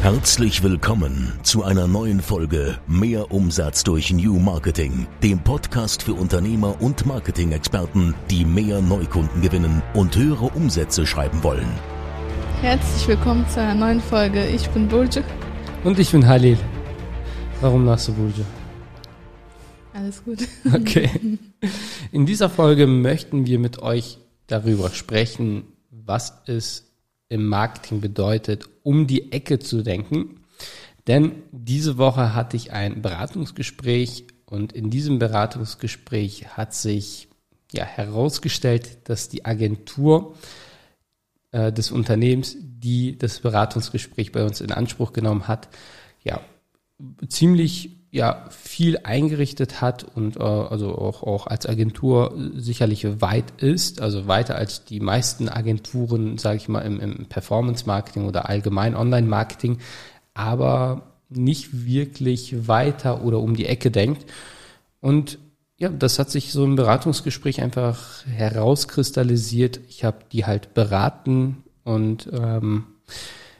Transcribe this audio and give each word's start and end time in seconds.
Herzlich 0.00 0.62
willkommen 0.62 1.32
zu 1.42 1.64
einer 1.64 1.88
neuen 1.88 2.20
Folge 2.20 2.78
Mehr 2.86 3.32
Umsatz 3.32 3.82
durch 3.82 4.12
New 4.12 4.38
Marketing, 4.38 5.08
dem 5.24 5.40
Podcast 5.40 6.04
für 6.04 6.14
Unternehmer 6.14 6.80
und 6.80 7.04
Marketing-Experten, 7.04 8.14
die 8.30 8.44
mehr 8.44 8.80
Neukunden 8.80 9.42
gewinnen 9.42 9.82
und 9.94 10.16
höhere 10.16 10.46
Umsätze 10.46 11.04
schreiben 11.04 11.42
wollen. 11.42 11.68
Herzlich 12.60 13.08
willkommen 13.08 13.44
zu 13.48 13.60
einer 13.60 13.74
neuen 13.74 14.00
Folge. 14.00 14.46
Ich 14.46 14.68
bin 14.70 14.86
Burcu. 14.86 15.20
Und 15.82 15.98
ich 15.98 16.12
bin 16.12 16.24
Halil. 16.24 16.58
Warum 17.60 17.84
lachst 17.84 18.06
du, 18.06 18.14
Burcu? 18.14 18.42
Alles 19.92 20.22
gut. 20.22 20.46
Okay. 20.72 21.10
In 22.12 22.24
dieser 22.24 22.48
Folge 22.48 22.86
möchten 22.86 23.46
wir 23.46 23.58
mit 23.58 23.82
euch 23.82 24.18
darüber 24.46 24.90
sprechen, 24.90 25.64
was 25.90 26.40
es 26.46 26.84
im 27.28 27.46
Marketing 27.46 28.00
bedeutet, 28.00 28.68
um 28.88 29.06
die 29.06 29.32
Ecke 29.32 29.58
zu 29.58 29.82
denken. 29.82 30.40
Denn 31.06 31.42
diese 31.52 31.98
Woche 31.98 32.34
hatte 32.34 32.56
ich 32.56 32.72
ein 32.72 33.02
Beratungsgespräch 33.02 34.24
und 34.46 34.72
in 34.72 34.88
diesem 34.88 35.18
Beratungsgespräch 35.18 36.56
hat 36.56 36.72
sich 36.72 37.28
ja 37.70 37.84
herausgestellt, 37.84 39.10
dass 39.10 39.28
die 39.28 39.44
Agentur 39.44 40.36
äh, 41.52 41.70
des 41.70 41.90
Unternehmens, 41.90 42.56
die 42.58 43.18
das 43.18 43.40
Beratungsgespräch 43.40 44.32
bei 44.32 44.42
uns 44.42 44.62
in 44.62 44.72
Anspruch 44.72 45.12
genommen 45.12 45.48
hat, 45.48 45.68
ja 46.24 46.40
ziemlich 47.28 47.90
ja 48.10 48.46
viel 48.50 48.98
eingerichtet 49.04 49.80
hat 49.80 50.04
und 50.16 50.36
äh, 50.36 50.42
also 50.42 50.96
auch, 50.96 51.22
auch 51.22 51.46
als 51.46 51.66
Agentur 51.66 52.34
sicherlich 52.56 53.20
weit 53.20 53.52
ist, 53.58 54.00
also 54.00 54.26
weiter 54.26 54.56
als 54.56 54.84
die 54.84 55.00
meisten 55.00 55.48
Agenturen, 55.48 56.38
sage 56.38 56.56
ich 56.56 56.68
mal, 56.68 56.80
im, 56.80 57.00
im 57.00 57.26
Performance-Marketing 57.26 58.26
oder 58.26 58.48
allgemein 58.48 58.94
Online-Marketing, 58.94 59.78
aber 60.32 61.02
nicht 61.28 61.84
wirklich 61.84 62.66
weiter 62.66 63.22
oder 63.22 63.40
um 63.40 63.54
die 63.54 63.66
Ecke 63.66 63.90
denkt. 63.90 64.24
Und 65.00 65.38
ja, 65.76 65.90
das 65.90 66.18
hat 66.18 66.30
sich 66.30 66.50
so 66.50 66.64
im 66.64 66.76
Beratungsgespräch 66.76 67.62
einfach 67.62 68.24
herauskristallisiert. 68.26 69.80
Ich 69.88 70.04
habe 70.04 70.18
die 70.32 70.46
halt 70.46 70.74
beraten 70.74 71.62
und, 71.84 72.28
ähm, 72.32 72.86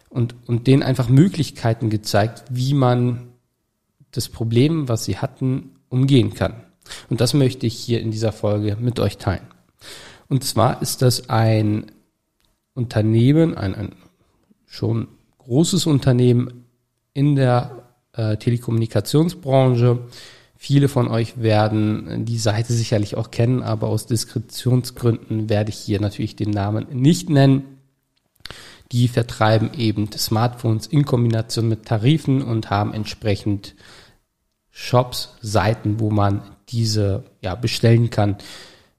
und, 0.08 0.34
und 0.46 0.66
denen 0.66 0.82
einfach 0.82 1.08
Möglichkeiten 1.08 1.90
gezeigt, 1.90 2.44
wie 2.50 2.74
man 2.74 3.28
das 4.12 4.28
Problem, 4.28 4.88
was 4.88 5.04
sie 5.04 5.18
hatten, 5.18 5.76
umgehen 5.88 6.34
kann. 6.34 6.54
Und 7.10 7.20
das 7.20 7.34
möchte 7.34 7.66
ich 7.66 7.74
hier 7.74 8.00
in 8.00 8.10
dieser 8.10 8.32
Folge 8.32 8.76
mit 8.80 8.98
euch 9.00 9.18
teilen. 9.18 9.46
Und 10.28 10.44
zwar 10.44 10.82
ist 10.82 11.02
das 11.02 11.28
ein 11.28 11.90
Unternehmen, 12.74 13.56
ein, 13.56 13.74
ein 13.74 13.94
schon 14.66 15.08
großes 15.38 15.86
Unternehmen 15.86 16.64
in 17.14 17.34
der 17.34 17.82
äh, 18.12 18.36
Telekommunikationsbranche. 18.36 20.00
Viele 20.56 20.88
von 20.88 21.08
euch 21.08 21.40
werden 21.40 22.24
die 22.24 22.38
Seite 22.38 22.72
sicherlich 22.72 23.16
auch 23.16 23.30
kennen, 23.30 23.62
aber 23.62 23.88
aus 23.88 24.06
Diskretionsgründen 24.06 25.48
werde 25.48 25.70
ich 25.70 25.76
hier 25.76 26.00
natürlich 26.00 26.36
den 26.36 26.50
Namen 26.50 26.86
nicht 26.92 27.30
nennen. 27.30 27.77
Die 28.92 29.08
vertreiben 29.08 29.72
eben 29.74 30.10
Smartphones 30.12 30.86
in 30.86 31.04
Kombination 31.04 31.68
mit 31.68 31.86
Tarifen 31.86 32.42
und 32.42 32.70
haben 32.70 32.94
entsprechend 32.94 33.74
Shops, 34.70 35.34
Seiten, 35.40 36.00
wo 36.00 36.10
man 36.10 36.42
diese 36.68 37.24
ja 37.42 37.54
bestellen 37.54 38.10
kann, 38.10 38.36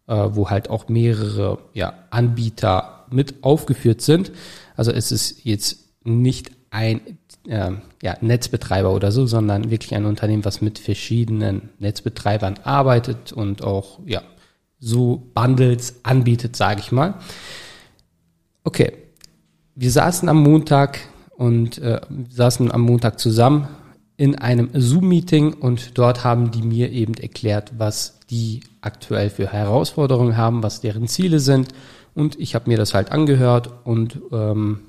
äh, 0.07 0.13
wo 0.31 0.49
halt 0.49 0.69
auch 0.69 0.89
mehrere 0.89 1.59
ja, 1.73 1.93
Anbieter 2.09 3.05
mit 3.11 3.43
aufgeführt 3.43 4.01
sind. 4.01 4.31
Also 4.75 4.91
es 4.91 5.11
ist 5.11 5.45
jetzt 5.45 5.85
nicht 6.03 6.51
ein 6.69 7.17
äh, 7.47 7.71
ja, 8.01 8.17
Netzbetreiber 8.21 8.93
oder 8.93 9.11
so, 9.11 9.25
sondern 9.25 9.71
wirklich 9.71 9.95
ein 9.95 10.05
Unternehmen, 10.05 10.45
was 10.45 10.61
mit 10.61 10.79
verschiedenen 10.79 11.69
Netzbetreibern 11.79 12.59
arbeitet 12.63 13.31
und 13.31 13.63
auch 13.63 13.99
ja 14.05 14.21
so 14.79 15.29
Bundles 15.33 15.99
anbietet, 16.03 16.55
sage 16.55 16.79
ich 16.79 16.91
mal. 16.91 17.15
Okay, 18.63 18.93
wir 19.79 19.91
saßen 19.91 20.27
am 20.27 20.43
Montag 20.43 20.99
und 21.37 21.77
äh, 21.77 22.01
saßen 22.29 22.69
am 22.69 22.81
Montag 22.81 23.17
zusammen 23.17 23.69
in 24.17 24.35
einem 24.35 24.69
Zoom-Meeting 24.73 25.53
und 25.53 25.97
dort 25.97 26.25
haben 26.25 26.51
die 26.51 26.61
mir 26.61 26.91
eben 26.91 27.13
erklärt, 27.13 27.71
was 27.77 28.19
die 28.29 28.59
aktuell 28.81 29.29
für 29.29 29.47
Herausforderungen 29.47 30.35
haben, 30.35 30.63
was 30.63 30.81
deren 30.81 31.07
Ziele 31.07 31.39
sind. 31.39 31.69
Und 32.13 32.37
ich 32.37 32.55
habe 32.55 32.69
mir 32.69 32.77
das 32.77 32.93
halt 32.93 33.13
angehört 33.13 33.69
und 33.85 34.19
ähm, 34.33 34.81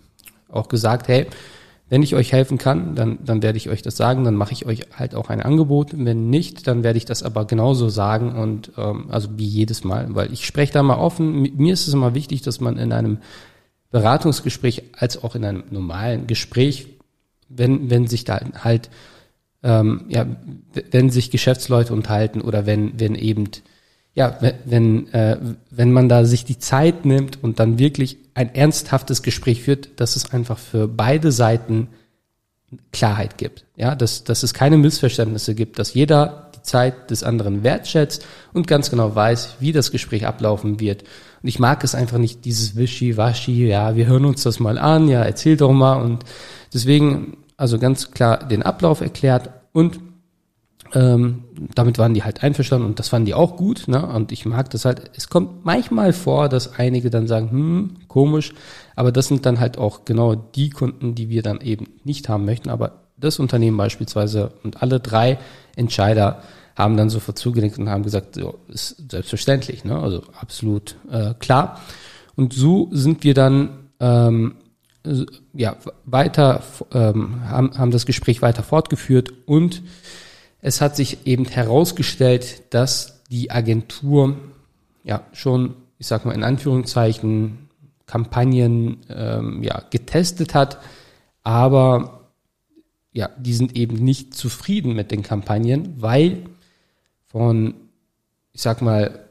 auch 0.49 0.67
gesagt, 0.67 1.06
hey, 1.06 1.29
wenn 1.89 2.03
ich 2.03 2.17
euch 2.17 2.33
helfen 2.33 2.59
kann, 2.59 2.97
dann, 2.97 3.21
dann 3.25 3.43
werde 3.43 3.59
ich 3.59 3.71
euch 3.71 3.83
das 3.83 3.97
sagen, 3.97 4.25
dann 4.25 4.34
mache 4.34 4.53
ich 4.53 4.67
euch 4.67 4.87
halt 4.97 5.15
auch 5.15 5.29
ein 5.29 5.41
Angebot. 5.41 5.91
Wenn 5.93 6.31
nicht, 6.31 6.67
dann 6.67 6.83
werde 6.83 6.97
ich 6.97 7.05
das 7.05 7.23
aber 7.23 7.45
genauso 7.45 7.89
sagen 7.91 8.34
und 8.34 8.73
ähm, 8.77 9.06
also 9.09 9.29
wie 9.37 9.47
jedes 9.47 9.84
Mal, 9.84 10.09
weil 10.17 10.33
ich 10.33 10.45
spreche 10.45 10.73
da 10.73 10.83
mal 10.83 10.99
offen. 10.99 11.43
Mir 11.43 11.75
ist 11.75 11.87
es 11.87 11.95
immer 11.95 12.17
wichtig, 12.17 12.43
dass 12.43 12.59
man 12.59 12.77
in 12.77 12.93
einem 12.93 13.19
Beratungsgespräch 13.91 14.84
als 14.97 15.23
auch 15.23 15.34
in 15.34 15.45
einem 15.45 15.65
normalen 15.71 16.27
Gespräch, 16.27 16.87
wenn, 17.49 17.91
wenn 17.91 18.06
sich 18.06 18.25
da 18.25 18.41
halt 18.62 18.91
ähm, 19.62 20.05
ja, 20.09 20.27
wenn 20.91 21.11
sich 21.11 21.31
Geschäftsleute 21.31 21.93
unterhalten 21.93 22.41
oder 22.41 22.67
wenn, 22.67 22.99
wenn 22.99 23.15
eben, 23.15 23.49
ja, 24.15 24.39
wenn, 24.65 25.12
äh, 25.12 25.39
wenn 25.71 25.93
man 25.93 26.09
da 26.09 26.25
sich 26.25 26.45
die 26.45 26.59
Zeit 26.59 27.05
nimmt 27.05 27.43
und 27.43 27.61
dann 27.61 27.79
wirklich 27.79 28.19
ein 28.34 28.55
ernsthaftes 28.55 29.23
Gespräch 29.23 29.62
führt, 29.62 30.00
dass 30.00 30.17
es 30.17 30.33
einfach 30.33 30.59
für 30.59 30.89
beide 30.89 31.33
Seiten 31.33 31.89
Klarheit 32.93 33.37
gibt. 33.37 33.65
Ja, 33.77 33.95
dass, 33.95 34.25
dass 34.25 34.43
es 34.43 34.55
keine 34.55 34.79
Missverständnisse 34.79 35.55
gibt, 35.55 35.79
dass 35.79 35.95
jeder 35.95 36.50
die 36.60 36.62
Zeit 36.62 37.10
des 37.10 37.22
anderen 37.22 37.62
wertschätzt 37.62 38.25
und 38.53 38.66
ganz 38.66 38.91
genau 38.91 39.15
weiß, 39.15 39.56
wie 39.60 39.72
das 39.72 39.91
Gespräch 39.91 40.26
ablaufen 40.26 40.81
wird. 40.81 41.03
Und 41.43 41.48
ich 41.48 41.59
mag 41.59 41.82
es 41.84 41.94
einfach 41.94 42.19
nicht, 42.19 42.44
dieses 42.44 42.76
Wischi-Waschi, 42.76 43.66
ja, 43.66 43.97
wir 43.97 44.06
hören 44.06 44.25
uns 44.25 44.43
das 44.43 44.60
mal 44.60 44.78
an, 44.78 45.09
ja, 45.09 45.22
erzähl 45.22 45.56
doch 45.56 45.72
mal. 45.72 46.03
Und 46.03 46.25
deswegen 46.72 47.38
also 47.60 47.78
ganz 47.78 48.10
klar 48.12 48.49
den 48.49 48.62
Ablauf 48.62 49.03
erklärt 49.03 49.50
und 49.72 50.00
ähm, 50.94 51.44
damit 51.75 51.99
waren 51.99 52.15
die 52.15 52.25
halt 52.25 52.43
einverstanden 52.43 52.87
und 52.87 52.99
das 52.99 53.10
fanden 53.10 53.26
die 53.26 53.34
auch 53.34 53.56
gut. 53.56 53.87
Ne? 53.87 54.04
Und 54.04 54.32
ich 54.32 54.47
mag 54.47 54.70
das 54.70 54.87
halt. 54.87 55.10
Es 55.15 55.28
kommt 55.28 55.65
manchmal 55.65 56.12
vor, 56.12 56.49
dass 56.49 56.78
einige 56.78 57.10
dann 57.10 57.26
sagen, 57.26 57.50
hm, 57.50 57.97
komisch, 58.09 58.54
aber 58.97 59.12
das 59.12 59.28
sind 59.28 59.44
dann 59.47 59.60
halt 59.60 59.76
auch 59.76 60.04
genau 60.06 60.34
die 60.34 60.70
Kunden, 60.70 61.15
die 61.15 61.28
wir 61.28 61.43
dann 61.43 61.60
eben 61.60 61.87
nicht 62.03 62.28
haben 62.31 62.47
möchten. 62.47 62.70
Aber 62.70 63.03
das 63.19 63.38
Unternehmen 63.38 63.76
beispielsweise 63.76 64.53
und 64.65 64.82
alle 64.82 64.99
drei 64.99 65.38
Entscheider 65.81 66.43
haben 66.77 66.97
dann 66.97 67.11
sofort 67.11 67.39
zugenickt 67.39 67.79
und 67.79 67.89
haben 67.89 68.05
gesagt, 68.05 68.37
so, 68.37 68.59
ist 68.69 69.11
selbstverständlich, 69.11 69.85
ne? 69.85 69.99
also 69.99 70.23
absolut 70.41 70.97
äh, 71.11 71.35
klar. 71.35 71.81
Und 72.37 72.53
so 72.53 72.89
sind 72.93 73.25
wir 73.25 73.35
dann 73.35 73.91
ähm, 73.99 74.55
ja, 75.53 75.77
weiter, 76.05 76.63
ähm, 76.93 77.43
haben, 77.49 77.77
haben 77.77 77.91
das 77.91 78.07
Gespräch 78.07 78.43
weiter 78.43 78.63
fortgeführt 78.63 79.33
und 79.47 79.83
es 80.61 80.81
hat 80.81 80.95
sich 80.95 81.27
eben 81.27 81.47
herausgestellt, 81.47 82.62
dass 82.71 83.23
die 83.31 83.51
Agentur 83.51 84.37
ja 85.03 85.23
schon, 85.33 85.75
ich 85.99 86.07
sag 86.07 86.25
mal 86.25 86.35
in 86.35 86.45
Anführungszeichen, 86.45 87.69
Kampagnen 88.07 88.99
ähm, 89.09 89.62
ja, 89.62 89.83
getestet 89.91 90.55
hat, 90.55 90.79
aber 91.45 92.19
ja, 93.12 93.28
die 93.38 93.54
sind 93.54 93.76
eben 93.76 93.97
nicht 93.97 94.34
zufrieden 94.34 94.94
mit 94.94 95.10
den 95.10 95.22
Kampagnen, 95.22 95.94
weil 96.00 96.44
von, 97.26 97.75
ich 98.53 98.62
sag 98.62 98.82
mal, 98.82 99.28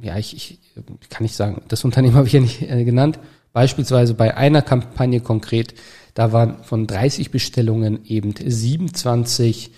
ja, 0.00 0.16
ich, 0.18 0.36
ich 0.36 1.08
kann 1.08 1.22
nicht 1.22 1.36
sagen, 1.36 1.62
das 1.68 1.84
Unternehmen 1.84 2.14
habe 2.16 2.26
ich 2.26 2.32
ja 2.32 2.40
nicht 2.40 2.62
äh, 2.62 2.84
genannt, 2.84 3.18
Beispielsweise 3.54 4.14
bei 4.14 4.36
einer 4.36 4.62
Kampagne 4.62 5.20
konkret, 5.20 5.74
da 6.14 6.32
waren 6.32 6.64
von 6.64 6.88
30 6.88 7.30
Bestellungen 7.30 8.04
eben 8.04 8.34
27, 8.36 9.70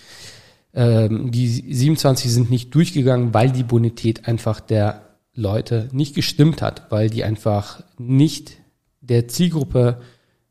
ähm, 0.73 1.29
die 1.29 1.47
27 1.47 2.33
sind 2.33 2.49
nicht 2.49 2.73
durchgegangen, 2.73 3.35
weil 3.35 3.51
die 3.51 3.61
Bonität 3.61 4.27
einfach 4.27 4.61
der 4.61 5.19
Leute 5.35 5.89
nicht 5.91 6.15
gestimmt 6.15 6.63
hat, 6.63 6.89
weil 6.89 7.11
die 7.11 7.23
einfach 7.23 7.83
nicht 7.99 8.53
der 9.01 9.27
Zielgruppe 9.27 10.01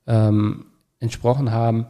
ähm, 0.06 0.66
entsprochen 1.00 1.50
haben, 1.50 1.86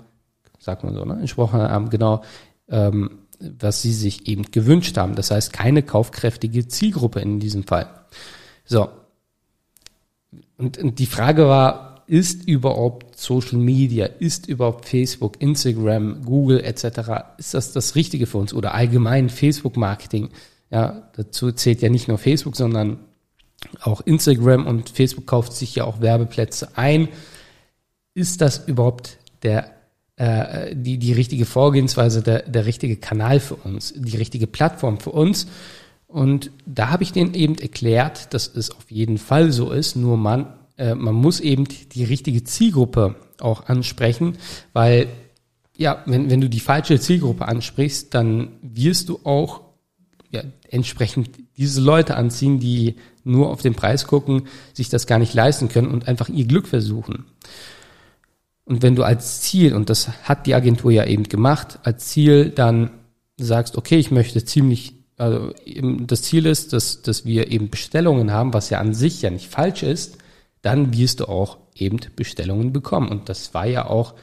sagt 0.67 0.85
man 0.85 0.95
so, 0.95 1.05
ne? 1.05 1.15
entsprochen 1.15 1.61
haben, 1.61 1.89
genau, 1.89 2.23
ähm, 2.69 3.21
was 3.39 3.83
sie 3.83 3.93
sich 3.93 4.29
eben 4.29 4.51
gewünscht 4.51 4.97
haben. 4.97 5.15
Das 5.15 5.31
heißt, 5.31 5.53
keine 5.53 5.83
kaufkräftige 5.83 6.69
Zielgruppe 6.69 7.21
in 7.21 7.41
diesem 7.41 7.65
Fall. 7.65 7.89
So, 8.65 8.89
und, 10.59 10.79
und 10.79 10.99
die 10.99 11.07
Frage 11.07 11.49
war, 11.49 12.05
ist 12.07 12.47
überhaupt 12.47 13.19
Social 13.19 13.59
Media, 13.59 14.07
ist 14.07 14.47
überhaupt 14.47 14.87
Facebook, 14.87 15.41
Instagram, 15.41 16.25
Google 16.25 16.61
etc., 16.61 17.11
ist 17.39 17.55
das 17.55 17.73
das 17.73 17.95
Richtige 17.95 18.27
für 18.27 18.39
uns 18.39 18.55
oder 18.55 18.75
allgemein 18.75 19.29
Facebook-Marketing? 19.29 20.31
Ja, 20.71 21.09
dazu 21.17 21.53
zählt 21.53 21.83
ja 21.83 21.89
nicht 21.89 22.09
nur 22.09 22.19
Facebook, 22.19 22.57
sondern 22.57 22.99
auch 23.81 24.01
Instagram 24.03 24.67
und 24.67 24.91
Facebook 24.91 25.27
kauft 25.27 25.53
sich 25.53 25.75
ja 25.75 25.85
auch 25.85 26.01
Werbeplätze 26.01 26.77
ein. 26.77 27.09
Ist 28.15 28.41
das 28.41 28.67
überhaupt 28.67 29.19
der 29.43 29.76
äh, 30.17 30.75
die, 30.75 30.99
die 30.99 31.13
richtige 31.13 31.45
Vorgehensweise, 31.45 32.23
der, 32.23 32.43
der 32.43 32.67
richtige 32.67 32.97
Kanal 32.97 33.41
für 33.41 33.57
uns, 33.57 33.93
die 33.97 34.17
richtige 34.17 34.47
Plattform 34.47 34.99
für 34.99 35.11
uns. 35.11 35.47
Und 36.07 36.51
da 36.65 36.91
habe 36.91 37.03
ich 37.03 37.13
denen 37.13 37.35
eben 37.35 37.57
erklärt, 37.59 38.33
dass 38.33 38.49
es 38.55 38.71
auf 38.71 38.91
jeden 38.91 39.19
Fall 39.19 39.53
so 39.53 39.71
ist, 39.71 39.97
nur 39.97 40.17
man, 40.17 40.47
äh, 40.79 40.95
man 40.95 41.15
muss 41.15 41.41
eben 41.41 41.65
die 41.93 42.05
richtige 42.05 42.45
Zielgruppe 42.45 43.17
auch 43.41 43.67
ansprechen, 43.67 44.39
weil 44.73 45.09
ja, 45.77 46.03
wenn, 46.07 46.31
wenn 46.31 46.41
du 46.41 46.49
die 46.49 46.61
falsche 46.61 46.99
Zielgruppe 46.99 47.47
ansprichst, 47.47 48.15
dann 48.15 48.53
wirst 48.63 49.11
du 49.11 49.21
auch 49.25 49.61
ja, 50.31 50.43
entsprechend 50.71 51.31
diese 51.57 51.81
Leute 51.81 52.17
anziehen, 52.17 52.59
die 52.59 52.97
nur 53.25 53.51
auf 53.51 53.61
den 53.61 53.75
Preis 53.75 54.07
gucken, 54.07 54.49
sich 54.73 54.89
das 54.89 55.07
gar 55.07 55.19
nicht 55.19 55.35
leisten 55.35 55.69
können 55.69 55.89
und 55.89 56.09
einfach 56.09 56.29
ihr 56.29 56.47
Glück 56.47 56.67
versuchen. 56.67 57.27
Und 58.67 58.83
wenn 58.83 58.97
du 58.97 59.05
als 59.05 59.41
Ziel, 59.41 59.75
und 59.75 59.89
das 59.89 60.09
hat 60.25 60.47
die 60.47 60.55
Agentur 60.55 60.91
ja 60.91 61.05
eben 61.05 61.23
gemacht, 61.23 61.79
als 61.85 62.07
Ziel 62.09 62.51
dann 62.51 62.91
sagst, 63.39 63.79
okay, 63.79 63.97
ich 63.97 64.11
möchte 64.11 64.45
ziemlich, 64.45 64.95
also 65.17 65.55
eben 65.65 66.07
das 66.09 66.23
Ziel 66.23 66.47
ist, 66.47 66.73
dass, 66.73 67.01
dass 67.01 67.25
wir 67.25 67.51
eben 67.51 67.71
Bestellungen 67.71 68.33
haben, 68.33 68.53
was 68.53 68.69
ja 68.69 68.81
an 68.81 68.93
sich 68.93 69.23
ja 69.23 69.31
nicht 69.31 69.49
falsch 69.49 69.85
ist, 69.85 70.19
dann 70.63 70.93
wirst 70.93 71.21
du 71.21 71.27
auch 71.27 71.59
eben 71.77 72.01
Bestellungen 72.17 72.73
bekommen. 72.73 73.09
Und 73.09 73.29
das 73.29 73.55
war 73.55 73.67
ja 73.67 73.87
auch 73.87 74.15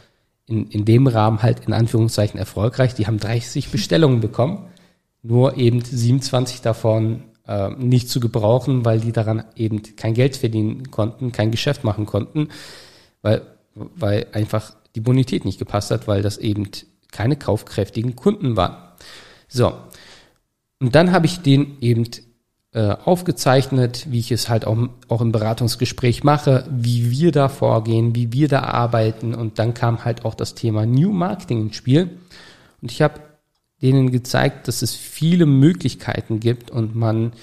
in, 0.45 0.67
in 0.67 0.83
dem 0.83 1.07
Rahmen 1.07 1.41
halt 1.41 1.65
in 1.65 1.73
Anführungszeichen 1.73 2.37
erfolgreich. 2.37 2.95
Die 2.95 3.07
haben 3.07 3.19
30 3.19 3.69
Bestellungen 3.69 4.19
bekommen, 4.19 4.65
nur 5.21 5.55
eben 5.57 5.79
27 5.81 6.59
davon 6.61 7.23
äh, 7.47 7.69
nicht 7.69 8.09
zu 8.09 8.19
gebrauchen, 8.19 8.83
weil 8.83 8.99
die 8.99 9.13
daran 9.13 9.45
eben 9.55 9.81
kein 9.95 10.13
Geld 10.13 10.35
verdienen 10.35 10.91
konnten, 10.91 11.31
kein 11.31 11.51
Geschäft 11.51 11.85
machen 11.85 12.05
konnten, 12.05 12.49
weil 13.21 13.52
weil 13.75 14.27
einfach 14.31 14.73
die 14.95 15.01
Bonität 15.01 15.45
nicht 15.45 15.59
gepasst 15.59 15.91
hat, 15.91 16.07
weil 16.07 16.21
das 16.21 16.37
eben 16.37 16.69
keine 17.11 17.35
kaufkräftigen 17.35 18.15
Kunden 18.15 18.55
waren. 18.55 18.75
So. 19.47 19.73
Und 20.79 20.95
dann 20.95 21.11
habe 21.11 21.25
ich 21.25 21.41
den 21.41 21.77
eben 21.81 22.07
äh, 22.73 22.95
aufgezeichnet, 23.05 24.07
wie 24.09 24.19
ich 24.19 24.31
es 24.31 24.49
halt 24.49 24.65
auch, 24.65 24.77
auch 25.07 25.21
im 25.21 25.31
Beratungsgespräch 25.31 26.23
mache, 26.23 26.67
wie 26.71 27.11
wir 27.11 27.31
da 27.31 27.47
vorgehen, 27.47 28.15
wie 28.15 28.33
wir 28.33 28.47
da 28.47 28.61
arbeiten. 28.61 29.35
Und 29.35 29.59
dann 29.59 29.73
kam 29.73 30.03
halt 30.03 30.25
auch 30.25 30.35
das 30.35 30.55
Thema 30.55 30.85
New 30.85 31.11
Marketing 31.11 31.67
ins 31.67 31.75
Spiel. 31.75 32.09
Und 32.81 32.91
ich 32.91 33.01
habe 33.01 33.21
denen 33.81 34.11
gezeigt, 34.11 34.67
dass 34.67 34.81
es 34.81 34.95
viele 34.95 35.45
Möglichkeiten 35.45 36.39
gibt 36.39 36.71
und 36.71 36.95
man 36.95 37.33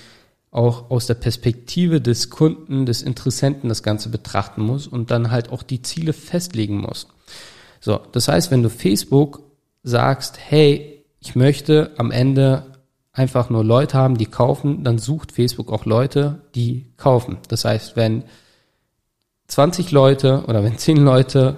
auch 0.50 0.91
aus 0.91 1.06
der 1.06 1.14
Perspektive 1.14 2.00
des 2.00 2.31
Kunden, 2.31 2.85
des 2.87 3.02
Interessenten 3.02 3.69
das 3.69 3.82
Ganze 3.82 4.08
betrachten 4.08 4.62
muss 4.62 4.87
und 4.87 5.11
dann 5.11 5.31
halt 5.31 5.50
auch 5.50 5.62
die 5.62 5.82
Ziele 5.82 6.12
festlegen 6.12 6.79
muss. 6.79 7.06
So, 7.81 8.00
das 8.12 8.29
heißt, 8.29 8.50
wenn 8.50 8.62
du 8.62 8.69
Facebook 8.69 9.43
sagst, 9.82 10.38
hey, 10.41 11.05
ich 11.20 11.37
möchte 11.37 11.93
am 11.97 12.11
Ende 12.11 12.67
einfach 13.12 13.50
nur 13.50 13.64
Leute 13.64 13.97
haben, 13.97 14.19
die 14.19 14.26
kaufen, 14.26 14.85
dann 14.85 14.99
sucht 14.99 15.32
Facebook 15.32 15.73
auch 15.73 15.85
Leute, 15.85 16.43
die 16.55 16.93
kaufen. 16.97 17.38
Das 17.49 17.64
heißt, 17.64 17.97
wenn 17.97 18.25
20 19.47 19.91
Leute 19.91 20.44
oder 20.47 20.62
wenn 20.62 20.79
10 20.79 20.97
Leute 20.99 21.56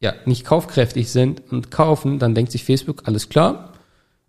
ja 0.00 0.14
nicht 0.24 0.44
kaufkräftig 0.44 1.10
sind 1.10 1.42
und 1.52 1.70
kaufen, 1.70 2.18
dann 2.18 2.34
denkt 2.34 2.52
sich 2.52 2.64
Facebook, 2.64 3.02
alles 3.06 3.28
klar, 3.28 3.74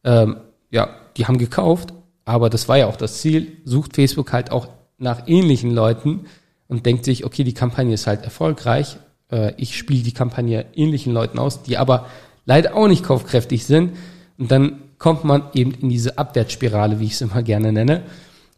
ähm, 0.03 0.37
ja, 0.69 0.89
die 1.17 1.25
haben 1.25 1.37
gekauft, 1.37 1.93
aber 2.25 2.49
das 2.49 2.67
war 2.67 2.77
ja 2.77 2.87
auch 2.87 2.95
das 2.95 3.21
Ziel, 3.21 3.57
sucht 3.65 3.95
Facebook 3.95 4.31
halt 4.33 4.51
auch 4.51 4.67
nach 4.97 5.27
ähnlichen 5.27 5.71
Leuten 5.71 6.25
und 6.67 6.85
denkt 6.85 7.05
sich, 7.05 7.25
okay, 7.25 7.43
die 7.43 7.53
Kampagne 7.53 7.93
ist 7.93 8.07
halt 8.07 8.23
erfolgreich, 8.23 8.97
äh, 9.31 9.53
ich 9.57 9.77
spiele 9.77 10.03
die 10.03 10.13
Kampagne 10.13 10.65
ähnlichen 10.75 11.13
Leuten 11.13 11.39
aus, 11.39 11.63
die 11.63 11.77
aber 11.77 12.07
leider 12.45 12.75
auch 12.75 12.87
nicht 12.87 13.03
kaufkräftig 13.03 13.65
sind. 13.65 13.97
Und 14.37 14.51
dann 14.51 14.79
kommt 14.97 15.23
man 15.23 15.43
eben 15.53 15.71
in 15.71 15.89
diese 15.89 16.17
Abwärtsspirale, 16.17 16.99
wie 16.99 17.05
ich 17.05 17.13
es 17.13 17.21
immer 17.21 17.43
gerne 17.43 17.71
nenne. 17.71 18.03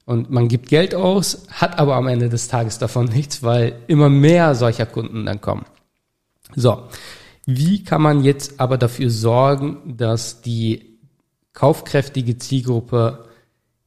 Und 0.06 0.30
man 0.30 0.50
gibt 0.50 0.68
Geld 0.68 0.95
aus, 0.95 1.48
hat 1.50 1.80
aber 1.80 1.95
am 1.95 2.07
Ende 2.07 2.27
des 2.27 2.50
Tages 2.50 2.77
davon 2.77 3.06
nichts, 3.06 3.42
weil 3.42 3.75
immer 3.88 4.09
mehr 4.09 4.54
solcher 4.54 4.86
Kunden 4.86 5.25
dann 5.25 5.39
kommen. 5.39 5.66
So, 6.56 6.83
wie 7.45 7.83
kann 7.83 8.01
man 8.01 8.24
jetzt 8.24 8.59
aber 8.59 8.77
dafür 8.77 9.09
sorgen, 9.09 9.95
dass 9.98 10.42
die 10.42 11.00
kaufkräftige 11.54 12.38
Zielgruppe 12.38 13.25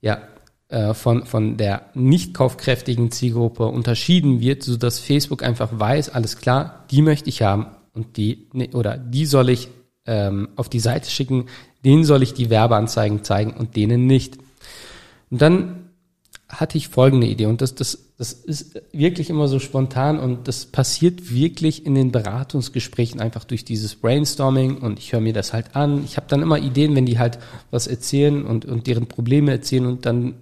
ja, 0.06 0.18
äh, 0.68 0.94
von, 0.94 1.26
von 1.26 1.56
der 1.56 1.90
nicht 1.94 2.32
kaufkräftigen 2.32 3.10
Zielgruppe 3.10 3.66
unterschieden 3.66 4.40
wird, 4.40 4.62
so 4.62 4.76
dass 4.76 5.00
Facebook 5.00 5.42
einfach 5.42 5.70
weiß, 5.72 6.10
alles 6.10 6.38
klar, 6.38 6.84
die 6.92 7.02
möchte 7.02 7.28
ich 7.28 7.42
haben 7.42 7.66
und 7.92 8.16
die, 8.16 8.46
ne, 8.52 8.70
oder 8.72 8.96
die 8.96 9.26
soll 9.26 9.48
ich 9.48 9.68
ähm, 10.06 10.48
auf 10.54 10.68
die 10.68 10.78
Seite 10.78 11.10
schicken, 11.10 11.46
denen 11.84 12.04
soll 12.04 12.22
ich 12.22 12.34
die 12.34 12.50
Werbeanzeigen 12.50 13.24
zeigen 13.24 13.50
und 13.50 13.74
denen 13.74 14.06
nicht. 14.06 14.38
Und 15.28 15.42
dann 15.42 15.85
hatte 16.48 16.78
ich 16.78 16.88
folgende 16.88 17.26
Idee 17.26 17.46
und 17.46 17.60
das, 17.60 17.74
das, 17.74 18.12
das 18.18 18.32
ist 18.32 18.80
wirklich 18.92 19.30
immer 19.30 19.48
so 19.48 19.58
spontan 19.58 20.20
und 20.20 20.46
das 20.46 20.66
passiert 20.66 21.32
wirklich 21.32 21.84
in 21.84 21.96
den 21.96 22.12
Beratungsgesprächen 22.12 23.20
einfach 23.20 23.44
durch 23.44 23.64
dieses 23.64 23.96
Brainstorming 23.96 24.78
und 24.78 25.00
ich 25.00 25.12
höre 25.12 25.20
mir 25.20 25.32
das 25.32 25.52
halt 25.52 25.74
an. 25.74 26.04
Ich 26.04 26.16
habe 26.16 26.26
dann 26.28 26.42
immer 26.42 26.58
Ideen, 26.58 26.94
wenn 26.94 27.06
die 27.06 27.18
halt 27.18 27.38
was 27.72 27.88
erzählen 27.88 28.44
und, 28.44 28.64
und 28.64 28.86
deren 28.86 29.06
Probleme 29.06 29.50
erzählen 29.50 29.86
und 29.86 30.06
dann 30.06 30.34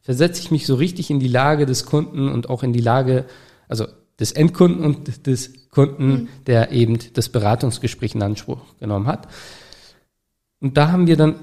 versetze 0.00 0.40
ich 0.40 0.50
mich 0.50 0.66
so 0.66 0.74
richtig 0.74 1.10
in 1.10 1.20
die 1.20 1.28
Lage 1.28 1.66
des 1.66 1.84
Kunden 1.84 2.28
und 2.28 2.48
auch 2.48 2.62
in 2.62 2.72
die 2.72 2.80
Lage, 2.80 3.26
also 3.68 3.86
des 4.18 4.32
Endkunden 4.32 4.82
und 4.84 5.26
des 5.26 5.68
Kunden, 5.68 6.08
mhm. 6.08 6.28
der 6.46 6.72
eben 6.72 6.98
das 7.12 7.28
Beratungsgespräch 7.28 8.14
in 8.14 8.22
Anspruch 8.22 8.60
genommen 8.80 9.06
hat. 9.06 9.28
Und 10.60 10.78
da 10.78 10.90
haben 10.90 11.06
wir 11.06 11.16
dann 11.16 11.34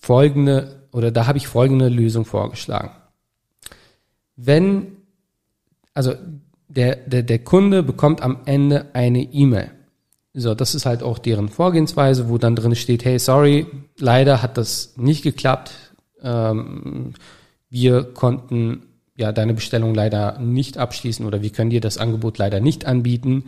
folgende, 0.00 0.88
oder 0.90 1.12
da 1.12 1.28
habe 1.28 1.38
ich 1.38 1.46
folgende 1.46 1.88
Lösung 1.88 2.24
vorgeschlagen 2.24 2.90
wenn, 4.36 4.96
also 5.94 6.14
der, 6.68 6.96
der, 6.96 7.22
der 7.22 7.38
Kunde 7.40 7.82
bekommt 7.82 8.22
am 8.22 8.38
Ende 8.44 8.86
eine 8.94 9.22
E-Mail. 9.22 9.70
So, 10.34 10.54
das 10.54 10.74
ist 10.74 10.86
halt 10.86 11.02
auch 11.02 11.18
deren 11.18 11.48
Vorgehensweise, 11.48 12.28
wo 12.28 12.38
dann 12.38 12.56
drin 12.56 12.74
steht, 12.74 13.04
hey, 13.04 13.18
sorry, 13.18 13.66
leider 13.98 14.42
hat 14.42 14.56
das 14.56 14.94
nicht 14.96 15.22
geklappt. 15.22 15.72
Ähm, 16.22 17.12
wir 17.68 18.04
konnten 18.04 18.84
ja 19.16 19.32
deine 19.32 19.52
Bestellung 19.52 19.94
leider 19.94 20.38
nicht 20.38 20.78
abschließen 20.78 21.26
oder 21.26 21.42
wir 21.42 21.50
können 21.50 21.70
dir 21.70 21.82
das 21.82 21.98
Angebot 21.98 22.38
leider 22.38 22.60
nicht 22.60 22.86
anbieten. 22.86 23.44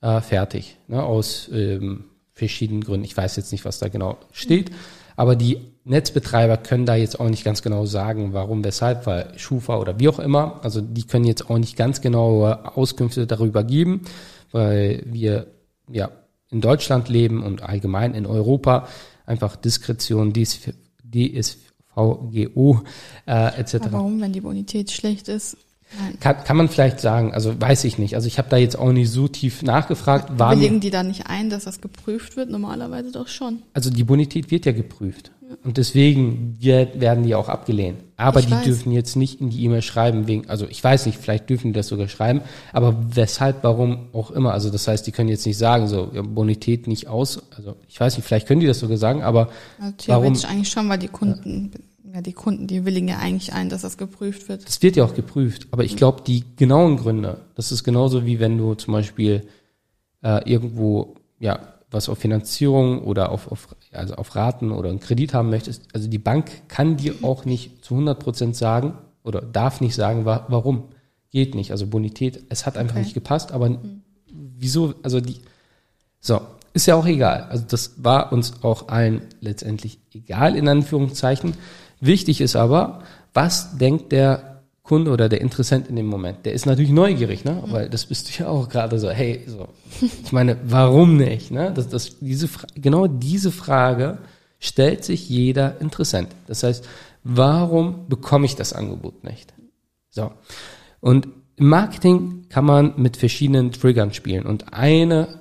Äh, 0.00 0.20
fertig. 0.20 0.76
Ne, 0.88 1.02
aus 1.02 1.48
ähm, 1.52 2.04
verschiedenen 2.32 2.82
Gründen. 2.82 3.04
Ich 3.04 3.16
weiß 3.16 3.36
jetzt 3.36 3.52
nicht, 3.52 3.64
was 3.64 3.78
da 3.78 3.88
genau 3.88 4.18
steht. 4.32 4.70
Aber 5.14 5.36
die 5.36 5.58
Netzbetreiber 5.88 6.56
können 6.56 6.84
da 6.84 6.96
jetzt 6.96 7.20
auch 7.20 7.28
nicht 7.28 7.44
ganz 7.44 7.62
genau 7.62 7.86
sagen, 7.86 8.32
warum, 8.32 8.64
weshalb, 8.64 9.06
weil 9.06 9.32
Schufa 9.38 9.78
oder 9.78 10.00
wie 10.00 10.08
auch 10.08 10.18
immer, 10.18 10.58
also 10.64 10.80
die 10.80 11.04
können 11.04 11.24
jetzt 11.24 11.48
auch 11.48 11.58
nicht 11.58 11.76
ganz 11.76 12.00
genaue 12.00 12.76
Auskünfte 12.76 13.28
darüber 13.28 13.62
geben, 13.62 14.02
weil 14.50 15.04
wir 15.06 15.46
ja 15.88 16.10
in 16.50 16.60
Deutschland 16.60 17.08
leben 17.08 17.44
und 17.44 17.62
allgemein 17.62 18.14
in 18.14 18.26
Europa 18.26 18.88
einfach 19.26 19.54
Diskretion, 19.54 20.32
DSVGO 20.32 20.72
äh, 23.26 23.60
etc. 23.60 23.74
Aber 23.76 23.92
warum, 23.92 24.20
wenn 24.20 24.32
die 24.32 24.40
Bonität 24.40 24.90
schlecht 24.90 25.28
ist? 25.28 25.56
Kann, 26.20 26.36
kann 26.44 26.56
man 26.56 26.68
vielleicht 26.68 27.00
sagen, 27.00 27.32
also 27.32 27.60
weiß 27.60 27.84
ich 27.84 27.98
nicht. 27.98 28.14
Also 28.14 28.26
ich 28.26 28.38
habe 28.38 28.48
da 28.48 28.56
jetzt 28.56 28.78
auch 28.78 28.92
nicht 28.92 29.10
so 29.10 29.28
tief 29.28 29.62
nachgefragt. 29.62 30.38
War 30.38 30.56
Willigen 30.56 30.80
die 30.80 30.90
da 30.90 31.02
nicht 31.02 31.26
ein, 31.26 31.50
dass 31.50 31.64
das 31.64 31.80
geprüft 31.80 32.36
wird? 32.36 32.50
Normalerweise 32.50 33.12
doch 33.12 33.28
schon. 33.28 33.62
Also 33.72 33.90
die 33.90 34.04
Bonität 34.04 34.50
wird 34.50 34.66
ja 34.66 34.72
geprüft. 34.72 35.30
Ja. 35.48 35.56
Und 35.64 35.76
deswegen 35.76 36.56
wird, 36.60 37.00
werden 37.00 37.24
die 37.24 37.34
auch 37.34 37.48
abgelehnt. 37.48 37.98
Aber 38.16 38.40
ich 38.40 38.46
die 38.46 38.52
weiß. 38.52 38.64
dürfen 38.64 38.92
jetzt 38.92 39.16
nicht 39.16 39.40
in 39.40 39.50
die 39.50 39.62
E-Mail 39.64 39.82
schreiben, 39.82 40.26
wegen, 40.26 40.48
also 40.48 40.66
ich 40.68 40.82
weiß 40.82 41.06
nicht, 41.06 41.18
vielleicht 41.18 41.48
dürfen 41.50 41.68
die 41.68 41.72
das 41.74 41.88
sogar 41.88 42.08
schreiben, 42.08 42.40
aber 42.72 42.96
weshalb, 43.14 43.62
warum 43.62 44.08
auch 44.12 44.30
immer. 44.30 44.52
Also 44.52 44.70
das 44.70 44.88
heißt, 44.88 45.06
die 45.06 45.12
können 45.12 45.28
jetzt 45.28 45.46
nicht 45.46 45.58
sagen, 45.58 45.86
so 45.86 46.10
ja, 46.14 46.22
Bonität 46.22 46.86
nicht 46.86 47.08
aus. 47.08 47.42
Also 47.56 47.76
ich 47.88 48.00
weiß 48.00 48.16
nicht, 48.16 48.26
vielleicht 48.26 48.48
können 48.48 48.60
die 48.60 48.66
das 48.66 48.78
sogar 48.78 48.96
sagen, 48.96 49.22
aber 49.22 49.50
also 49.78 49.92
theoretisch 49.98 50.42
warum? 50.44 50.56
eigentlich 50.56 50.70
schon, 50.70 50.88
weil 50.88 50.98
die 50.98 51.08
Kunden 51.08 51.70
ja 51.74 51.80
ja, 52.16 52.22
die 52.22 52.32
Kunden, 52.32 52.66
die 52.66 52.86
willigen 52.86 53.08
ja 53.08 53.18
eigentlich 53.18 53.52
ein, 53.52 53.68
dass 53.68 53.82
das 53.82 53.98
geprüft 53.98 54.48
wird. 54.48 54.66
Das 54.66 54.80
wird 54.80 54.96
ja 54.96 55.04
auch 55.04 55.14
geprüft, 55.14 55.66
aber 55.70 55.84
ich 55.84 55.96
glaube, 55.96 56.22
die 56.26 56.44
genauen 56.56 56.96
Gründe, 56.96 57.42
das 57.56 57.72
ist 57.72 57.84
genauso 57.84 58.24
wie 58.24 58.40
wenn 58.40 58.56
du 58.56 58.74
zum 58.74 58.94
Beispiel 58.94 59.46
äh, 60.22 60.50
irgendwo, 60.50 61.16
ja, 61.38 61.74
was 61.90 62.08
auf 62.08 62.16
Finanzierung 62.16 63.02
oder 63.02 63.30
auf, 63.30 63.52
auf, 63.52 63.76
also 63.92 64.14
auf 64.14 64.34
Raten 64.34 64.72
oder 64.72 64.88
einen 64.88 64.98
Kredit 64.98 65.34
haben 65.34 65.50
möchtest. 65.50 65.82
Also 65.92 66.08
die 66.08 66.18
Bank 66.18 66.68
kann 66.68 66.96
dir 66.96 67.16
auch 67.20 67.44
nicht 67.44 67.84
zu 67.84 67.92
100 67.92 68.18
Prozent 68.18 68.56
sagen 68.56 68.94
oder 69.22 69.42
darf 69.42 69.82
nicht 69.82 69.94
sagen, 69.94 70.24
wa 70.24 70.46
warum. 70.48 70.84
Geht 71.30 71.54
nicht. 71.54 71.70
Also 71.70 71.86
Bonität, 71.86 72.44
es 72.48 72.64
hat 72.64 72.78
einfach 72.78 72.94
okay. 72.94 73.04
nicht 73.04 73.14
gepasst, 73.14 73.52
aber 73.52 73.68
mhm. 73.68 74.00
wieso, 74.32 74.94
also 75.02 75.20
die, 75.20 75.36
so, 76.18 76.40
ist 76.72 76.86
ja 76.86 76.94
auch 76.94 77.06
egal. 77.06 77.46
Also 77.50 77.64
das 77.68 78.02
war 78.02 78.32
uns 78.32 78.62
auch 78.62 78.88
allen 78.88 79.22
letztendlich 79.40 79.98
egal, 80.14 80.56
in 80.56 80.66
Anführungszeichen. 80.66 81.54
Wichtig 82.00 82.40
ist 82.40 82.56
aber, 82.56 83.02
was 83.32 83.76
denkt 83.78 84.12
der 84.12 84.62
Kunde 84.82 85.10
oder 85.10 85.28
der 85.28 85.40
Interessent 85.40 85.88
in 85.88 85.96
dem 85.96 86.06
Moment, 86.06 86.46
der 86.46 86.52
ist 86.52 86.64
natürlich 86.64 86.92
neugierig, 86.92 87.44
ne? 87.44 87.62
Weil 87.66 87.88
das 87.90 88.06
bist 88.06 88.28
du 88.28 88.42
ja 88.42 88.48
auch 88.48 88.68
gerade 88.68 88.98
so, 88.98 89.10
hey, 89.10 89.42
so. 89.46 89.68
Ich 90.00 90.32
meine, 90.32 90.56
warum 90.64 91.16
nicht, 91.16 91.50
ne? 91.50 91.72
Das, 91.74 91.88
das, 91.88 92.18
diese, 92.20 92.48
genau 92.74 93.08
diese 93.08 93.50
Frage 93.50 94.18
stellt 94.60 95.04
sich 95.04 95.28
jeder 95.28 95.80
Interessent. 95.80 96.28
Das 96.46 96.62
heißt, 96.62 96.86
warum 97.24 98.08
bekomme 98.08 98.46
ich 98.46 98.54
das 98.54 98.72
Angebot 98.72 99.24
nicht? 99.24 99.52
So. 100.10 100.30
Und 101.00 101.28
im 101.56 101.68
Marketing 101.68 102.46
kann 102.48 102.64
man 102.64 102.94
mit 102.96 103.16
verschiedenen 103.16 103.72
Triggern 103.72 104.12
spielen. 104.12 104.46
Und 104.46 104.72
eine, 104.72 105.40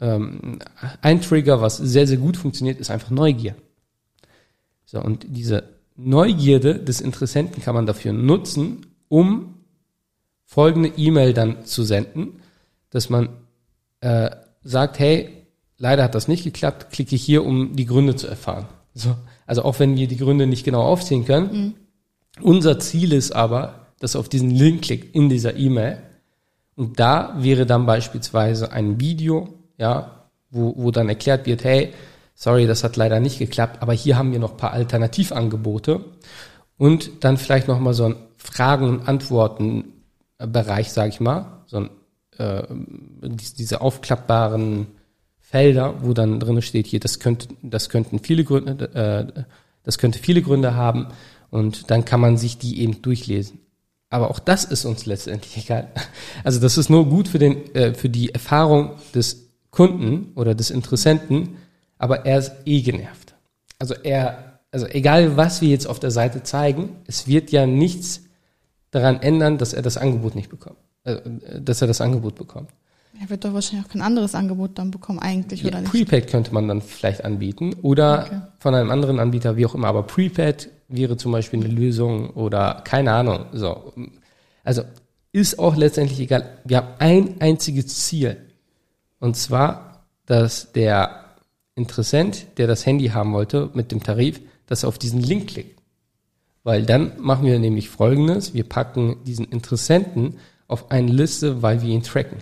ähm, 0.00 0.60
ein 1.02 1.20
Trigger, 1.20 1.60
was 1.60 1.76
sehr, 1.76 2.06
sehr 2.06 2.16
gut 2.16 2.36
funktioniert, 2.36 2.80
ist 2.80 2.90
einfach 2.90 3.10
Neugier. 3.10 3.54
So, 4.86 5.02
und 5.02 5.26
diese 5.28 5.77
Neugierde 5.98 6.76
des 6.76 7.00
Interessenten 7.00 7.60
kann 7.60 7.74
man 7.74 7.84
dafür 7.84 8.12
nutzen, 8.12 8.86
um 9.08 9.54
folgende 10.44 10.90
E-Mail 10.96 11.34
dann 11.34 11.64
zu 11.64 11.82
senden, 11.82 12.40
dass 12.90 13.10
man 13.10 13.28
äh, 14.00 14.30
sagt, 14.62 14.98
hey, 15.00 15.28
leider 15.76 16.04
hat 16.04 16.14
das 16.14 16.28
nicht 16.28 16.44
geklappt, 16.44 16.92
klicke 16.92 17.16
hier, 17.16 17.44
um 17.44 17.74
die 17.74 17.84
Gründe 17.84 18.14
zu 18.14 18.28
erfahren. 18.28 18.66
So, 18.94 19.16
also 19.44 19.62
auch 19.62 19.78
wenn 19.80 19.96
wir 19.96 20.06
die 20.06 20.16
Gründe 20.16 20.46
nicht 20.46 20.64
genau 20.64 20.82
aufziehen 20.82 21.24
können, 21.24 21.52
mhm. 21.52 21.74
unser 22.42 22.78
Ziel 22.78 23.12
ist 23.12 23.32
aber, 23.32 23.88
dass 23.98 24.14
auf 24.14 24.28
diesen 24.28 24.50
Link 24.50 24.82
klickt 24.82 25.14
in 25.16 25.28
dieser 25.28 25.56
E-Mail 25.56 25.98
und 26.76 27.00
da 27.00 27.34
wäre 27.38 27.66
dann 27.66 27.86
beispielsweise 27.86 28.70
ein 28.70 29.00
Video, 29.00 29.48
ja, 29.78 30.28
wo, 30.50 30.74
wo 30.76 30.92
dann 30.92 31.08
erklärt 31.08 31.46
wird, 31.46 31.64
hey, 31.64 31.92
sorry, 32.38 32.68
das 32.68 32.84
hat 32.84 32.96
leider 32.96 33.18
nicht 33.18 33.40
geklappt, 33.40 33.82
aber 33.82 33.92
hier 33.92 34.16
haben 34.16 34.30
wir 34.30 34.38
noch 34.38 34.56
paar 34.56 34.72
Alternativangebote 34.72 36.04
und 36.76 37.24
dann 37.24 37.36
vielleicht 37.36 37.66
nochmal 37.66 37.94
so 37.94 38.04
ein 38.04 38.14
Fragen- 38.36 38.88
und 38.88 39.08
Antworten-Bereich, 39.08 40.92
sage 40.92 41.08
ich 41.08 41.18
mal, 41.18 41.64
so 41.66 41.78
ein, 41.78 41.90
äh, 42.38 42.62
diese 43.58 43.80
aufklappbaren 43.80 44.86
Felder, 45.40 45.96
wo 46.02 46.12
dann 46.14 46.38
drin 46.38 46.62
steht 46.62 46.86
hier, 46.86 47.00
das 47.00 47.18
könnte, 47.18 47.48
das 47.60 47.88
könnten 47.88 48.20
viele 48.20 48.44
Gründe, 48.44 48.94
äh, 48.94 49.42
das 49.82 49.98
könnte 49.98 50.20
viele 50.20 50.40
Gründe 50.40 50.76
haben 50.76 51.08
und 51.50 51.90
dann 51.90 52.04
kann 52.04 52.20
man 52.20 52.36
sich 52.36 52.56
die 52.56 52.80
eben 52.80 53.02
durchlesen. 53.02 53.58
Aber 54.10 54.30
auch 54.30 54.38
das 54.38 54.64
ist 54.64 54.84
uns 54.84 55.06
letztendlich 55.06 55.64
egal. 55.64 55.88
Also 56.44 56.60
das 56.60 56.78
ist 56.78 56.88
nur 56.88 57.08
gut 57.08 57.26
für 57.26 57.40
den, 57.40 57.74
äh, 57.74 57.94
für 57.94 58.08
die 58.08 58.32
Erfahrung 58.32 58.92
des 59.12 59.48
Kunden 59.70 60.30
oder 60.36 60.54
des 60.54 60.70
Interessenten, 60.70 61.56
aber 61.98 62.26
er 62.26 62.38
ist 62.38 62.52
eh 62.64 62.80
genervt. 62.80 63.34
Also 63.78 63.94
er, 63.94 64.60
also 64.70 64.86
egal 64.86 65.36
was 65.36 65.60
wir 65.60 65.68
jetzt 65.68 65.86
auf 65.86 66.00
der 66.00 66.10
Seite 66.10 66.42
zeigen, 66.42 66.96
es 67.06 67.26
wird 67.26 67.50
ja 67.50 67.66
nichts 67.66 68.22
daran 68.90 69.20
ändern, 69.20 69.58
dass 69.58 69.72
er 69.72 69.82
das 69.82 69.96
Angebot 69.96 70.34
nicht 70.34 70.48
bekommt, 70.48 70.78
äh, 71.04 71.16
dass 71.60 71.82
er 71.82 71.88
das 71.88 72.00
Angebot 72.00 72.34
bekommt. 72.34 72.70
Er 73.20 73.30
wird 73.30 73.44
doch 73.44 73.52
wahrscheinlich 73.52 73.86
auch 73.86 73.90
kein 73.90 74.02
anderes 74.02 74.34
Angebot 74.34 74.78
dann 74.78 74.90
bekommen 74.90 75.18
eigentlich, 75.18 75.62
ja, 75.62 75.68
oder 75.68 75.80
nicht? 75.80 75.90
Prepaid 75.90 76.28
könnte 76.28 76.54
man 76.54 76.68
dann 76.68 76.80
vielleicht 76.80 77.24
anbieten 77.24 77.74
oder 77.82 78.24
okay. 78.26 78.40
von 78.58 78.74
einem 78.74 78.90
anderen 78.90 79.18
Anbieter, 79.18 79.56
wie 79.56 79.66
auch 79.66 79.74
immer. 79.74 79.88
Aber 79.88 80.04
Prepaid 80.04 80.68
wäre 80.88 81.16
zum 81.16 81.32
Beispiel 81.32 81.64
eine 81.64 81.72
Lösung 81.72 82.30
oder 82.30 82.82
keine 82.84 83.12
Ahnung. 83.12 83.46
So. 83.52 83.92
Also 84.62 84.82
ist 85.32 85.58
auch 85.58 85.76
letztendlich 85.76 86.20
egal. 86.20 86.44
Wir 86.64 86.78
haben 86.78 86.88
ein 86.98 87.40
einziges 87.40 88.06
Ziel. 88.06 88.36
Und 89.18 89.36
zwar, 89.36 90.04
dass 90.26 90.72
der 90.72 91.24
Interessent, 91.78 92.46
der 92.58 92.66
das 92.66 92.84
Handy 92.84 93.08
haben 93.08 93.32
wollte 93.32 93.70
mit 93.72 93.92
dem 93.92 94.02
Tarif, 94.02 94.40
dass 94.66 94.82
er 94.82 94.88
auf 94.88 94.98
diesen 94.98 95.20
Link 95.20 95.48
klickt. 95.48 95.80
Weil 96.64 96.84
dann 96.84 97.12
machen 97.18 97.46
wir 97.46 97.58
nämlich 97.58 97.88
Folgendes. 97.88 98.52
Wir 98.52 98.64
packen 98.64 99.16
diesen 99.24 99.46
Interessenten 99.46 100.34
auf 100.66 100.90
eine 100.90 101.10
Liste, 101.10 101.62
weil 101.62 101.80
wir 101.80 101.88
ihn 101.88 102.02
tracken. 102.02 102.38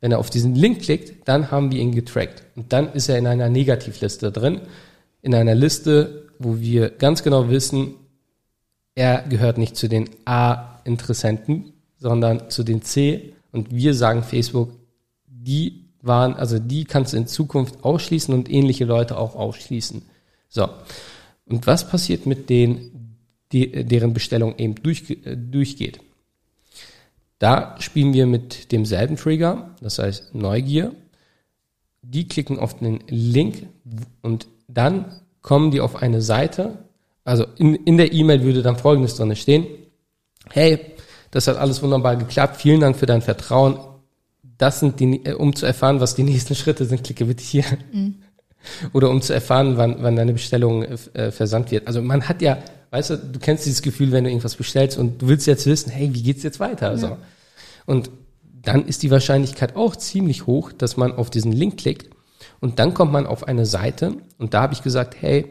Wenn 0.00 0.12
er 0.12 0.18
auf 0.18 0.30
diesen 0.30 0.54
Link 0.54 0.82
klickt, 0.82 1.28
dann 1.28 1.50
haben 1.50 1.72
wir 1.72 1.80
ihn 1.80 1.92
getrackt. 1.92 2.44
Und 2.54 2.72
dann 2.72 2.92
ist 2.92 3.08
er 3.08 3.18
in 3.18 3.26
einer 3.26 3.48
Negativliste 3.48 4.30
drin. 4.30 4.60
In 5.22 5.34
einer 5.34 5.54
Liste, 5.54 6.28
wo 6.38 6.60
wir 6.60 6.90
ganz 6.90 7.22
genau 7.22 7.48
wissen, 7.48 7.94
er 8.94 9.22
gehört 9.22 9.58
nicht 9.58 9.76
zu 9.76 9.88
den 9.88 10.10
A-Interessenten, 10.24 11.72
sondern 11.98 12.50
zu 12.50 12.62
den 12.62 12.82
C. 12.82 13.32
Und 13.50 13.74
wir 13.74 13.94
sagen 13.94 14.22
Facebook, 14.22 14.70
die 15.26 15.81
waren, 16.02 16.34
also 16.34 16.58
die 16.58 16.84
kannst 16.84 17.12
du 17.12 17.16
in 17.16 17.26
Zukunft 17.26 17.84
ausschließen 17.84 18.34
und 18.34 18.50
ähnliche 18.50 18.84
Leute 18.84 19.16
auch 19.16 19.36
ausschließen. 19.36 20.02
So. 20.48 20.68
Und 21.46 21.66
was 21.66 21.88
passiert 21.88 22.26
mit 22.26 22.50
denen, 22.50 23.16
die, 23.52 23.84
deren 23.84 24.12
Bestellung 24.12 24.58
eben 24.58 24.74
durch, 24.74 25.04
durchgeht? 25.24 26.00
Da 27.38 27.76
spielen 27.80 28.12
wir 28.12 28.26
mit 28.26 28.70
demselben 28.70 29.16
Trigger, 29.16 29.74
das 29.80 29.98
heißt 29.98 30.34
Neugier. 30.34 30.92
Die 32.02 32.28
klicken 32.28 32.58
auf 32.58 32.78
den 32.78 33.00
Link 33.08 33.66
und 34.22 34.46
dann 34.68 35.20
kommen 35.40 35.70
die 35.70 35.80
auf 35.80 35.96
eine 35.96 36.20
Seite. 36.20 36.78
Also 37.24 37.46
in, 37.58 37.74
in 37.74 37.96
der 37.96 38.12
E-Mail 38.12 38.42
würde 38.42 38.62
dann 38.62 38.76
Folgendes 38.76 39.16
drin 39.16 39.34
stehen. 39.36 39.66
Hey, 40.50 40.80
das 41.30 41.46
hat 41.46 41.56
alles 41.56 41.82
wunderbar 41.82 42.16
geklappt. 42.16 42.56
Vielen 42.56 42.80
Dank 42.80 42.96
für 42.96 43.06
dein 43.06 43.22
Vertrauen 43.22 43.78
das 44.62 44.78
sind 44.78 45.00
die, 45.00 45.24
äh, 45.24 45.34
um 45.34 45.54
zu 45.54 45.66
erfahren, 45.66 46.00
was 46.00 46.14
die 46.14 46.22
nächsten 46.32 46.54
Schritte 46.54 46.84
sind, 46.84 47.02
klicke 47.04 47.24
bitte 47.24 47.42
hier. 47.42 47.64
Mhm. 47.92 48.14
Oder 48.92 49.10
um 49.10 49.20
zu 49.20 49.34
erfahren, 49.34 49.76
wann, 49.76 49.96
wann 50.02 50.14
deine 50.14 50.32
Bestellung 50.32 50.84
äh, 50.84 51.32
versandt 51.32 51.72
wird. 51.72 51.88
Also 51.88 52.00
man 52.00 52.28
hat 52.28 52.40
ja, 52.40 52.58
weißt 52.90 53.10
du, 53.10 53.16
du 53.16 53.38
kennst 53.40 53.66
dieses 53.66 53.82
Gefühl, 53.82 54.12
wenn 54.12 54.22
du 54.22 54.30
irgendwas 54.30 54.54
bestellst 54.54 54.98
und 54.98 55.20
du 55.20 55.26
willst 55.26 55.48
jetzt 55.48 55.66
wissen, 55.66 55.90
hey, 55.90 56.14
wie 56.14 56.22
geht's 56.22 56.44
jetzt 56.44 56.60
weiter? 56.60 56.88
Also. 56.88 57.08
Ja. 57.08 57.18
Und 57.86 58.10
dann 58.62 58.86
ist 58.86 59.02
die 59.02 59.10
Wahrscheinlichkeit 59.10 59.74
auch 59.74 59.96
ziemlich 59.96 60.46
hoch, 60.46 60.70
dass 60.70 60.96
man 60.96 61.12
auf 61.12 61.28
diesen 61.28 61.50
Link 61.50 61.78
klickt 61.78 62.14
und 62.60 62.78
dann 62.78 62.94
kommt 62.94 63.10
man 63.10 63.26
auf 63.26 63.48
eine 63.48 63.66
Seite 63.66 64.14
und 64.38 64.54
da 64.54 64.62
habe 64.62 64.74
ich 64.74 64.84
gesagt, 64.84 65.16
hey, 65.20 65.50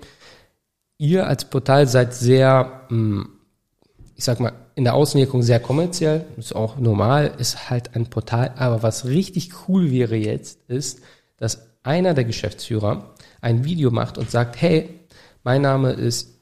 ihr 0.97 1.27
als 1.27 1.43
Portal 1.43 1.87
seid 1.87 2.13
sehr, 2.13 2.83
hm, 2.87 3.27
ich 4.15 4.23
sag 4.23 4.39
mal, 4.39 4.53
in 4.81 4.85
der 4.85 4.95
Außenwirkung 4.95 5.43
sehr 5.43 5.59
kommerziell, 5.59 6.25
ist 6.37 6.55
auch 6.55 6.77
normal, 6.77 7.35
ist 7.37 7.69
halt 7.69 7.95
ein 7.95 8.07
Portal. 8.07 8.55
Aber 8.57 8.81
was 8.81 9.05
richtig 9.05 9.51
cool 9.67 9.91
wäre 9.91 10.15
jetzt, 10.15 10.57
ist, 10.67 11.01
dass 11.37 11.67
einer 11.83 12.15
der 12.15 12.23
Geschäftsführer 12.23 13.13
ein 13.41 13.63
Video 13.63 13.91
macht 13.91 14.17
und 14.17 14.31
sagt, 14.31 14.59
hey, 14.59 14.89
mein 15.43 15.61
Name 15.61 15.91
ist 15.91 16.39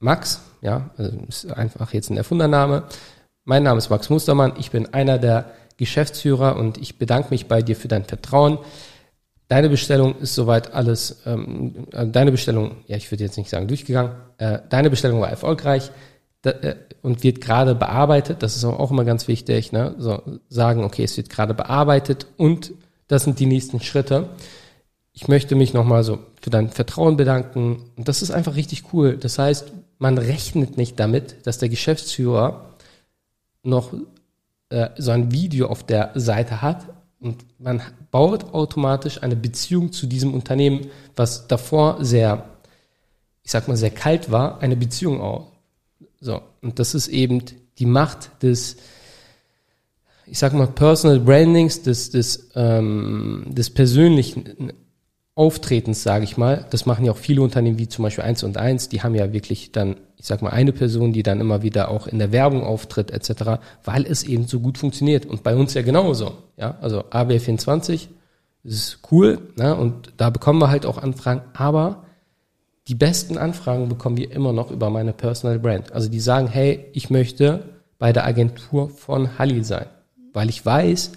Max, 0.00 0.40
ja, 0.62 0.90
also 0.96 1.16
ist 1.28 1.48
einfach 1.52 1.92
jetzt 1.92 2.10
ein 2.10 2.16
Erfundername. 2.16 2.88
Mein 3.44 3.62
Name 3.62 3.78
ist 3.78 3.88
Max 3.88 4.10
Mustermann, 4.10 4.54
ich 4.58 4.72
bin 4.72 4.92
einer 4.92 5.18
der 5.18 5.52
Geschäftsführer 5.76 6.56
und 6.56 6.76
ich 6.78 6.98
bedanke 6.98 7.30
mich 7.30 7.46
bei 7.46 7.62
dir 7.62 7.76
für 7.76 7.86
dein 7.86 8.04
Vertrauen. 8.04 8.58
Deine 9.46 9.68
Bestellung 9.68 10.16
ist 10.18 10.34
soweit 10.34 10.74
alles, 10.74 11.22
ähm, 11.24 11.86
äh, 11.92 12.04
deine 12.04 12.32
Bestellung, 12.32 12.78
ja, 12.88 12.96
ich 12.96 13.12
würde 13.12 13.22
jetzt 13.22 13.38
nicht 13.38 13.50
sagen 13.50 13.68
durchgegangen, 13.68 14.10
äh, 14.38 14.58
deine 14.70 14.90
Bestellung 14.90 15.20
war 15.20 15.30
erfolgreich. 15.30 15.92
Äh, 16.44 16.76
und 17.02 17.22
wird 17.22 17.42
gerade 17.42 17.74
bearbeitet. 17.74 18.42
Das 18.42 18.56
ist 18.56 18.64
auch 18.64 18.90
immer 18.90 19.04
ganz 19.04 19.28
wichtig. 19.28 19.72
Ne? 19.72 19.94
So 19.98 20.22
sagen, 20.48 20.84
okay, 20.84 21.04
es 21.04 21.18
wird 21.18 21.28
gerade 21.28 21.52
bearbeitet 21.52 22.26
und 22.38 22.72
das 23.08 23.24
sind 23.24 23.38
die 23.40 23.46
nächsten 23.46 23.80
Schritte. 23.80 24.30
Ich 25.12 25.28
möchte 25.28 25.54
mich 25.54 25.74
nochmal 25.74 26.02
so 26.02 26.20
für 26.40 26.48
dein 26.48 26.70
Vertrauen 26.70 27.18
bedanken. 27.18 27.90
Und 27.96 28.08
das 28.08 28.22
ist 28.22 28.30
einfach 28.30 28.56
richtig 28.56 28.84
cool. 28.94 29.18
Das 29.18 29.38
heißt, 29.38 29.70
man 29.98 30.16
rechnet 30.16 30.78
nicht 30.78 30.98
damit, 30.98 31.46
dass 31.46 31.58
der 31.58 31.68
Geschäftsführer 31.68 32.70
noch 33.62 33.92
äh, 34.70 34.88
so 34.96 35.10
ein 35.10 35.30
Video 35.30 35.68
auf 35.68 35.84
der 35.84 36.12
Seite 36.14 36.62
hat 36.62 36.86
und 37.20 37.44
man 37.58 37.82
baut 38.10 38.54
automatisch 38.54 39.22
eine 39.22 39.36
Beziehung 39.36 39.92
zu 39.92 40.06
diesem 40.06 40.32
Unternehmen, 40.32 40.86
was 41.16 41.48
davor 41.48 41.98
sehr, 42.02 42.44
ich 43.42 43.50
sag 43.50 43.68
mal, 43.68 43.76
sehr 43.76 43.90
kalt 43.90 44.30
war, 44.30 44.60
eine 44.60 44.76
Beziehung 44.76 45.20
auf. 45.20 45.53
So, 46.24 46.40
und 46.62 46.78
das 46.78 46.94
ist 46.94 47.08
eben 47.08 47.42
die 47.78 47.84
Macht 47.84 48.42
des, 48.42 48.78
ich 50.24 50.38
sag 50.38 50.54
mal, 50.54 50.66
Personal 50.66 51.20
Brandings, 51.20 51.82
des, 51.82 52.12
des, 52.12 52.48
ähm, 52.54 53.44
des 53.48 53.68
persönlichen 53.68 54.72
Auftretens, 55.34 56.02
sage 56.02 56.24
ich 56.24 56.38
mal. 56.38 56.64
Das 56.70 56.86
machen 56.86 57.04
ja 57.04 57.12
auch 57.12 57.18
viele 57.18 57.42
Unternehmen, 57.42 57.78
wie 57.78 57.88
zum 57.88 58.04
Beispiel 58.04 58.24
eins 58.24 58.42
und 58.42 58.56
eins, 58.56 58.88
die 58.88 59.02
haben 59.02 59.14
ja 59.14 59.34
wirklich 59.34 59.70
dann, 59.72 59.96
ich 60.16 60.24
sag 60.24 60.40
mal, 60.40 60.48
eine 60.48 60.72
Person, 60.72 61.12
die 61.12 61.22
dann 61.22 61.42
immer 61.42 61.60
wieder 61.60 61.90
auch 61.90 62.06
in 62.06 62.18
der 62.18 62.32
Werbung 62.32 62.64
auftritt, 62.64 63.10
etc., 63.10 63.60
weil 63.84 64.06
es 64.06 64.22
eben 64.22 64.46
so 64.46 64.60
gut 64.60 64.78
funktioniert. 64.78 65.26
Und 65.26 65.42
bei 65.42 65.54
uns 65.54 65.74
ja 65.74 65.82
genauso. 65.82 66.38
Ja, 66.56 66.78
also 66.80 67.02
AW24 67.02 68.08
ist 68.62 69.00
cool, 69.10 69.40
ne? 69.56 69.76
und 69.76 70.14
da 70.16 70.30
bekommen 70.30 70.58
wir 70.58 70.70
halt 70.70 70.86
auch 70.86 70.96
Anfragen, 70.96 71.42
aber 71.52 72.04
die 72.88 72.94
besten 72.94 73.38
Anfragen 73.38 73.88
bekommen 73.88 74.16
wir 74.16 74.30
immer 74.30 74.52
noch 74.52 74.70
über 74.70 74.90
meine 74.90 75.12
Personal 75.12 75.58
Brand. 75.58 75.92
Also 75.92 76.08
die 76.08 76.20
sagen, 76.20 76.48
hey, 76.48 76.84
ich 76.92 77.08
möchte 77.10 77.64
bei 77.98 78.12
der 78.12 78.26
Agentur 78.26 78.90
von 78.90 79.38
Halil 79.38 79.64
sein, 79.64 79.86
weil 80.32 80.50
ich 80.50 80.64
weiß, 80.64 81.12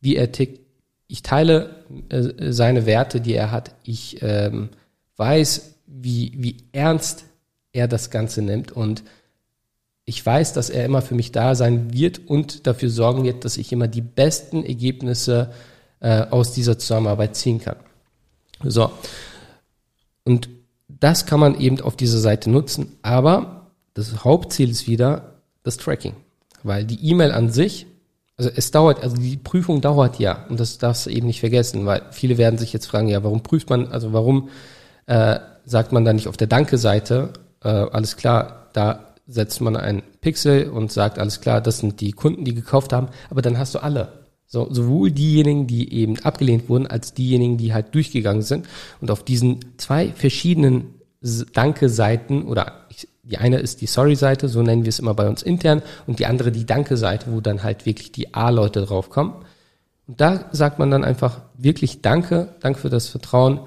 wie 0.00 0.16
er 0.16 0.30
tickt. 0.30 0.60
Ich 1.08 1.22
teile 1.22 1.84
äh, 2.08 2.52
seine 2.52 2.86
Werte, 2.86 3.20
die 3.20 3.34
er 3.34 3.50
hat. 3.50 3.74
Ich 3.82 4.22
ähm, 4.22 4.68
weiß, 5.16 5.74
wie, 5.86 6.32
wie 6.36 6.58
ernst 6.70 7.24
er 7.72 7.88
das 7.88 8.10
Ganze 8.10 8.42
nimmt 8.42 8.70
und 8.70 9.02
ich 10.04 10.24
weiß, 10.24 10.52
dass 10.54 10.70
er 10.70 10.84
immer 10.84 11.02
für 11.02 11.14
mich 11.14 11.30
da 11.30 11.54
sein 11.54 11.92
wird 11.92 12.28
und 12.28 12.66
dafür 12.66 12.90
sorgen 12.90 13.22
wird, 13.22 13.44
dass 13.44 13.56
ich 13.56 13.72
immer 13.72 13.86
die 13.86 14.00
besten 14.00 14.64
Ergebnisse 14.64 15.52
äh, 16.00 16.22
aus 16.30 16.52
dieser 16.52 16.78
Zusammenarbeit 16.78 17.36
ziehen 17.36 17.60
kann. 17.60 17.76
So. 18.62 18.90
Und 20.24 20.48
das 21.00 21.26
kann 21.26 21.40
man 21.40 21.58
eben 21.58 21.80
auf 21.80 21.96
dieser 21.96 22.18
Seite 22.18 22.50
nutzen, 22.50 22.98
aber 23.02 23.72
das 23.94 24.24
Hauptziel 24.24 24.70
ist 24.70 24.86
wieder 24.86 25.34
das 25.62 25.76
Tracking, 25.76 26.14
weil 26.62 26.84
die 26.84 27.10
E-Mail 27.10 27.32
an 27.32 27.50
sich, 27.50 27.86
also 28.36 28.50
es 28.54 28.70
dauert, 28.70 29.02
also 29.02 29.16
die 29.16 29.36
Prüfung 29.36 29.80
dauert 29.80 30.18
ja 30.18 30.46
und 30.48 30.60
das 30.60 30.78
darfst 30.78 31.06
du 31.06 31.10
eben 31.10 31.26
nicht 31.26 31.40
vergessen, 31.40 31.84
weil 31.86 32.02
viele 32.10 32.38
werden 32.38 32.58
sich 32.58 32.72
jetzt 32.72 32.86
fragen, 32.86 33.08
ja, 33.08 33.24
warum 33.24 33.42
prüft 33.42 33.68
man, 33.70 33.88
also 33.88 34.12
warum 34.12 34.48
äh, 35.06 35.40
sagt 35.64 35.92
man 35.92 36.04
da 36.04 36.12
nicht 36.12 36.28
auf 36.28 36.36
der 36.36 36.46
Danke-Seite, 36.46 37.32
äh, 37.64 37.68
alles 37.68 38.16
klar, 38.16 38.68
da 38.72 39.06
setzt 39.26 39.60
man 39.60 39.76
ein 39.76 40.02
Pixel 40.20 40.68
und 40.68 40.92
sagt, 40.92 41.18
alles 41.18 41.40
klar, 41.40 41.60
das 41.60 41.78
sind 41.78 42.00
die 42.00 42.12
Kunden, 42.12 42.44
die 42.44 42.54
gekauft 42.54 42.92
haben, 42.92 43.08
aber 43.30 43.42
dann 43.42 43.58
hast 43.58 43.74
du 43.74 43.82
alle. 43.82 44.19
So, 44.52 44.66
sowohl 44.68 45.12
diejenigen, 45.12 45.68
die 45.68 45.94
eben 45.94 46.18
abgelehnt 46.18 46.68
wurden, 46.68 46.88
als 46.88 47.14
diejenigen, 47.14 47.56
die 47.56 47.72
halt 47.72 47.94
durchgegangen 47.94 48.42
sind. 48.42 48.66
Und 49.00 49.12
auf 49.12 49.22
diesen 49.22 49.60
zwei 49.76 50.08
verschiedenen 50.08 50.94
Danke-Seiten 51.52 52.42
oder 52.42 52.86
ich, 52.88 53.06
die 53.22 53.38
eine 53.38 53.58
ist 53.58 53.80
die 53.80 53.86
Sorry-Seite, 53.86 54.48
so 54.48 54.60
nennen 54.60 54.82
wir 54.82 54.88
es 54.88 54.98
immer 54.98 55.14
bei 55.14 55.28
uns 55.28 55.44
intern, 55.44 55.82
und 56.08 56.18
die 56.18 56.26
andere 56.26 56.50
die 56.50 56.66
Danke-Seite, 56.66 57.26
wo 57.30 57.40
dann 57.40 57.62
halt 57.62 57.86
wirklich 57.86 58.10
die 58.10 58.34
A-Leute 58.34 58.84
draufkommen. 58.84 59.34
Und 60.08 60.20
da 60.20 60.46
sagt 60.50 60.80
man 60.80 60.90
dann 60.90 61.04
einfach 61.04 61.42
wirklich 61.56 62.02
Danke, 62.02 62.56
Danke 62.58 62.80
für 62.80 62.90
das 62.90 63.06
Vertrauen 63.06 63.60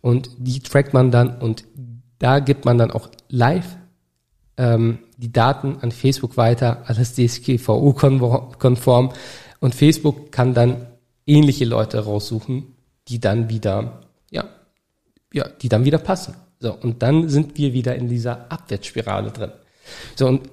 und 0.00 0.30
die 0.38 0.60
trackt 0.60 0.94
man 0.94 1.10
dann 1.10 1.36
und 1.36 1.64
da 2.18 2.38
gibt 2.38 2.64
man 2.64 2.78
dann 2.78 2.90
auch 2.92 3.10
live 3.28 3.76
ähm, 4.56 5.00
die 5.18 5.32
Daten 5.32 5.76
an 5.82 5.92
Facebook 5.92 6.38
weiter, 6.38 6.84
alles 6.86 7.14
DSGVO-konform 7.14 9.12
und 9.60 9.74
Facebook 9.74 10.32
kann 10.32 10.54
dann 10.54 10.86
ähnliche 11.26 11.64
Leute 11.64 12.00
raussuchen, 12.00 12.74
die 13.08 13.20
dann 13.20 13.48
wieder, 13.48 14.02
ja, 14.30 14.44
ja, 15.32 15.48
die 15.48 15.68
dann 15.68 15.84
wieder 15.84 15.98
passen. 15.98 16.34
So, 16.58 16.74
und 16.74 17.02
dann 17.02 17.28
sind 17.28 17.56
wir 17.56 17.72
wieder 17.72 17.94
in 17.94 18.08
dieser 18.08 18.50
Abwärtsspirale 18.50 19.30
drin. 19.30 19.52
So, 20.16 20.26
und 20.26 20.50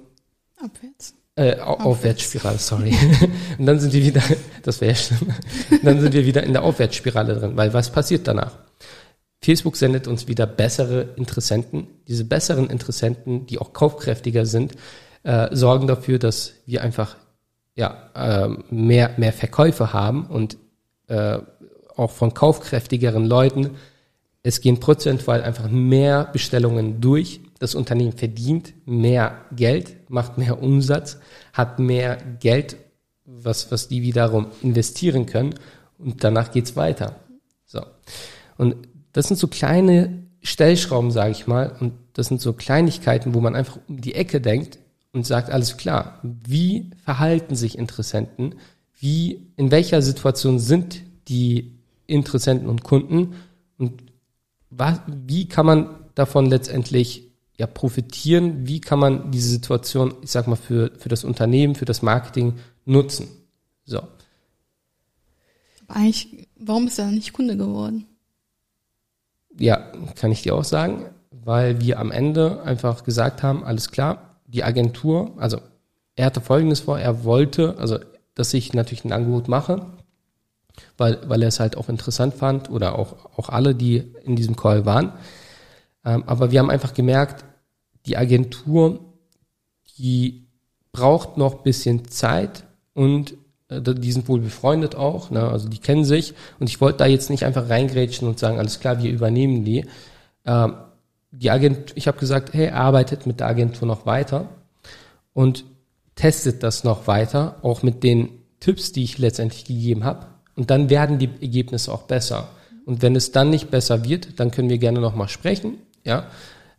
Abwärts. 0.58 1.14
Äh, 1.36 1.60
Aufwärts. 1.60 1.86
Aufwärtsspirale, 1.86 2.58
sorry. 2.58 2.96
und 3.60 3.66
dann 3.66 3.80
sind 3.80 3.94
wir 3.94 4.04
wieder, 4.04 4.24
das 4.64 4.82
wäre 4.82 4.96
schlimm, 4.96 5.34
dann 5.84 6.02
sind 6.02 6.14
wir 6.14 6.26
wieder 6.26 6.44
in 6.44 6.54
der 6.54 6.64
Aufwärtsspirale 6.64 7.36
drin, 7.36 7.56
weil 7.56 7.74
was 7.74 7.92
passiert 7.92 8.28
danach? 8.28 8.54
Facebook 9.42 9.78
sendet 9.78 10.08
uns 10.08 10.28
wieder 10.28 10.48
bessere 10.48 11.14
Interessenten. 11.16 11.88
Diese 12.08 12.26
besseren 12.26 12.70
Interessenten, 12.70 13.46
die 13.46 13.60
auch 13.60 13.72
kaufkräftiger 13.72 14.48
sind, 14.48 14.74
äh, 15.24 15.56
sorgen 15.56 15.86
dafür, 15.86 16.18
dass 16.18 16.54
wir 16.66 16.82
einfach 16.82 17.18
ja, 17.78 18.10
äh, 18.16 18.50
mehr, 18.70 19.12
mehr 19.18 19.32
Verkäufe 19.32 19.94
haben 19.94 20.26
und 20.26 20.58
äh, 21.08 21.38
auch 21.96 22.12
von 22.12 22.34
kaufkräftigeren 22.34 23.26
Leuten. 23.26 23.78
Es 24.44 24.62
gehen 24.62 24.80
prozentual 24.80 25.44
einfach 25.44 25.70
mehr 25.70 26.26
Bestellungen 26.26 27.00
durch. 27.02 27.40
Das 27.60 27.76
Unternehmen 27.76 28.14
verdient 28.14 28.74
mehr 28.86 29.46
Geld, 29.56 30.10
macht 30.10 30.38
mehr 30.38 30.62
Umsatz, 30.62 31.20
hat 31.54 31.80
mehr 31.80 32.18
Geld, 32.40 32.78
was, 33.26 33.72
was 33.72 33.88
die 33.88 34.02
wiederum 34.02 34.48
investieren 34.64 35.26
können 35.28 35.56
und 36.00 36.24
danach 36.24 36.52
geht's 36.52 36.76
weiter. 36.76 37.16
So. 37.66 37.82
Und 38.58 38.76
das 39.14 39.28
sind 39.28 39.38
so 39.38 39.48
kleine 39.48 40.24
Stellschrauben, 40.42 41.12
sage 41.12 41.32
ich 41.32 41.46
mal, 41.46 41.76
und 41.80 41.94
das 42.14 42.28
sind 42.28 42.42
so 42.42 42.54
Kleinigkeiten, 42.54 43.36
wo 43.36 43.42
man 43.42 43.56
einfach 43.56 43.78
um 43.88 44.02
die 44.02 44.16
Ecke 44.16 44.42
denkt 44.42 44.80
und 45.18 45.26
sagt, 45.26 45.50
alles 45.50 45.78
klar, 45.78 46.20
wie 46.22 46.92
verhalten 47.04 47.56
sich 47.56 47.78
Interessenten, 47.78 48.56
wie, 49.00 49.48
in 49.58 49.72
welcher 49.72 50.02
Situation 50.02 50.60
sind 50.60 51.02
die 51.28 51.76
Interessenten 52.06 52.70
und 52.70 52.84
Kunden 52.84 53.36
und 53.78 54.04
was, 54.70 55.00
wie 55.08 55.48
kann 55.48 55.66
man 55.66 55.90
davon 56.14 56.46
letztendlich 56.46 57.32
ja 57.58 57.66
profitieren, 57.66 58.68
wie 58.68 58.80
kann 58.80 59.00
man 59.00 59.32
diese 59.32 59.50
Situation, 59.50 60.14
ich 60.22 60.30
sag 60.30 60.48
mal, 60.48 60.56
für, 60.56 60.92
für 61.00 61.10
das 61.10 61.24
Unternehmen, 61.24 61.74
für 61.74 61.86
das 61.86 62.04
Marketing 62.04 62.60
nutzen. 62.86 63.28
So. 63.86 64.02
eigentlich, 65.88 66.48
warum 66.60 66.88
ist 66.88 67.00
er 67.00 67.08
nicht 67.08 67.34
Kunde 67.34 67.58
geworden? 67.58 68.06
Ja, 69.58 69.92
kann 70.16 70.32
ich 70.32 70.44
dir 70.44 70.54
auch 70.54 70.64
sagen, 70.64 71.06
weil 71.32 71.82
wir 71.82 72.00
am 72.00 72.12
Ende 72.12 72.62
einfach 72.62 73.04
gesagt 73.04 73.42
haben, 73.42 73.64
alles 73.64 73.90
klar, 73.90 74.27
die 74.48 74.64
Agentur, 74.64 75.32
also 75.38 75.60
er 76.16 76.26
hatte 76.26 76.42
Folgendes 76.42 76.80
vor, 76.80 76.98
er 76.98 77.24
wollte, 77.24 77.78
also 77.78 78.00
dass 78.34 78.54
ich 78.54 78.74
natürlich 78.74 79.06
ein 79.06 79.12
Angebot 79.12 79.48
mache, 79.48 79.86
weil, 80.98 81.20
weil 81.28 81.42
er 81.42 81.50
es 81.50 81.60
halt 81.60 81.78
auch 81.78 81.90
interessant 81.90 82.34
fand 82.34 82.70
oder 82.70 82.98
auch, 82.98 83.38
auch 83.38 83.50
alle, 83.50 83.76
die 83.76 84.04
in 84.24 84.36
diesem 84.36 84.56
Call 84.56 84.86
waren. 84.86 85.14
Ähm, 86.06 86.24
aber 86.26 86.52
wir 86.52 86.60
haben 86.60 86.70
einfach 86.70 86.94
gemerkt, 86.94 87.46
die 88.06 88.18
Agentur, 88.18 89.00
die 89.98 90.48
braucht 90.92 91.38
noch 91.38 91.64
bisschen 91.64 92.08
Zeit 92.10 92.64
und 92.94 93.36
äh, 93.70 93.82
die 93.82 94.12
sind 94.12 94.28
wohl 94.28 94.40
befreundet 94.40 94.96
auch, 94.96 95.30
ne? 95.30 95.48
also 95.50 95.68
die 95.68 95.80
kennen 95.80 96.06
sich 96.06 96.34
und 96.60 96.70
ich 96.70 96.80
wollte 96.80 97.00
da 97.00 97.06
jetzt 97.06 97.30
nicht 97.30 97.44
einfach 97.44 97.70
reingrätschen 97.70 98.28
und 98.28 98.40
sagen, 98.40 98.60
alles 98.60 98.80
klar, 98.80 99.02
wir 99.02 99.12
übernehmen 99.12 99.66
die. 99.66 99.86
Ähm, 100.46 100.76
die 101.32 101.52
Agent, 101.52 101.94
ich 101.96 102.08
habe 102.08 102.20
gesagt, 102.20 102.54
hey, 102.54 102.70
arbeitet 102.70 103.26
mit 103.26 103.40
der 103.40 103.48
Agentur 103.48 103.88
noch 103.88 104.06
weiter 104.06 104.50
und 105.34 105.66
testet 106.16 106.64
das 106.64 106.84
noch 106.84 107.08
weiter, 107.08 107.58
auch 107.62 107.84
mit 107.84 108.04
den 108.04 108.30
Tipps, 108.60 108.92
die 108.92 109.04
ich 109.04 109.18
letztendlich 109.18 109.66
gegeben 109.66 110.04
habe. 110.04 110.28
Und 110.56 110.72
dann 110.72 110.90
werden 110.90 111.20
die 111.20 111.30
Ergebnisse 111.42 111.94
auch 111.94 112.04
besser. 112.04 112.50
Und 112.86 113.02
wenn 113.02 113.16
es 113.16 113.32
dann 113.32 113.50
nicht 113.50 113.70
besser 113.70 114.04
wird, 114.04 114.40
dann 114.40 114.50
können 114.52 114.70
wir 114.70 114.80
gerne 114.80 115.00
nochmal 115.00 115.28
sprechen, 115.28 115.76
ja. 116.04 116.28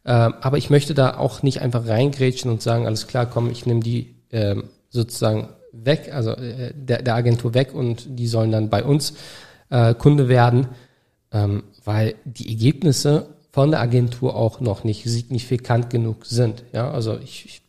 Ähm, 0.04 0.34
aber 0.40 0.56
ich 0.56 0.70
möchte 0.70 0.94
da 0.94 1.18
auch 1.18 1.42
nicht 1.42 1.60
einfach 1.60 1.86
reingrätschen 1.86 2.50
und 2.50 2.62
sagen, 2.62 2.86
alles 2.86 3.06
klar, 3.06 3.26
komm, 3.26 3.50
ich 3.50 3.66
nehme 3.66 3.80
die 3.80 4.16
ähm, 4.32 4.64
sozusagen 4.88 5.50
weg, 5.72 6.10
also 6.12 6.30
äh, 6.30 6.72
der, 6.74 7.02
der 7.02 7.14
Agentur 7.14 7.54
weg 7.54 7.74
und 7.74 8.18
die 8.18 8.26
sollen 8.26 8.50
dann 8.50 8.70
bei 8.70 8.82
uns 8.82 9.14
äh, 9.70 9.94
Kunde 9.94 10.28
werden, 10.28 10.68
ähm, 11.30 11.64
weil 11.84 12.14
die 12.24 12.48
Ergebnisse 12.48 13.34
von 13.58 13.72
der 13.72 13.80
Agentur 13.80 14.36
auch 14.36 14.60
noch 14.60 14.84
nicht 14.84 15.02
signifikant 15.02 15.90
genug 15.90 16.26
sind. 16.26 16.62
Ja, 16.72 16.92
also 16.92 17.18
ich, 17.18 17.44
ich 17.44 17.62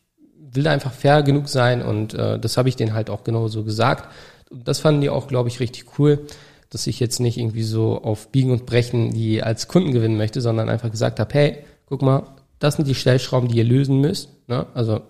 will 0.56 0.68
einfach 0.68 0.94
fair 0.94 1.24
genug 1.24 1.50
sein 1.50 1.82
und 1.82 2.14
äh, 2.14 2.38
das 2.38 2.58
habe 2.58 2.70
ich 2.70 2.76
denen 2.76 2.94
halt 2.94 3.10
auch 3.10 3.24
genauso 3.24 3.64
gesagt. 3.64 4.08
Und 4.52 4.68
das 4.68 4.78
fanden 4.78 5.02
die 5.02 5.10
auch, 5.10 5.28
glaube 5.28 5.50
ich, 5.50 5.60
richtig 5.60 5.98
cool, 5.98 6.28
dass 6.70 6.86
ich 6.86 7.00
jetzt 7.00 7.20
nicht 7.20 7.40
irgendwie 7.40 7.64
so 7.64 8.04
auf 8.04 8.28
Biegen 8.28 8.52
und 8.52 8.68
Brechen 8.68 9.16
die 9.16 9.42
als 9.42 9.68
Kunden 9.68 9.92
gewinnen 9.92 10.16
möchte, 10.16 10.42
sondern 10.42 10.70
einfach 10.70 10.92
gesagt 10.92 11.20
habe, 11.20 11.34
hey, 11.34 11.58
guck 11.88 12.04
mal, 12.04 12.36
das 12.60 12.76
sind 12.76 12.88
die 12.88 12.94
Stellschrauben, 12.94 13.50
die 13.50 13.58
ihr 13.58 13.64
lösen 13.64 14.00
müsst. 14.00 14.30
Ne? 14.48 14.68
Also 14.76 15.02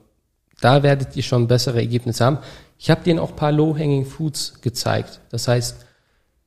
da 0.61 0.81
werdet 0.81 1.13
ihr 1.17 1.23
schon 1.23 1.49
bessere 1.49 1.79
Ergebnisse 1.79 2.23
haben. 2.23 2.37
Ich 2.77 2.89
habe 2.89 3.03
denen 3.03 3.19
auch 3.19 3.35
paar 3.35 3.51
Low-Hanging 3.51 4.05
Foods 4.05 4.61
gezeigt. 4.61 5.19
Das 5.29 5.49
heißt, 5.49 5.85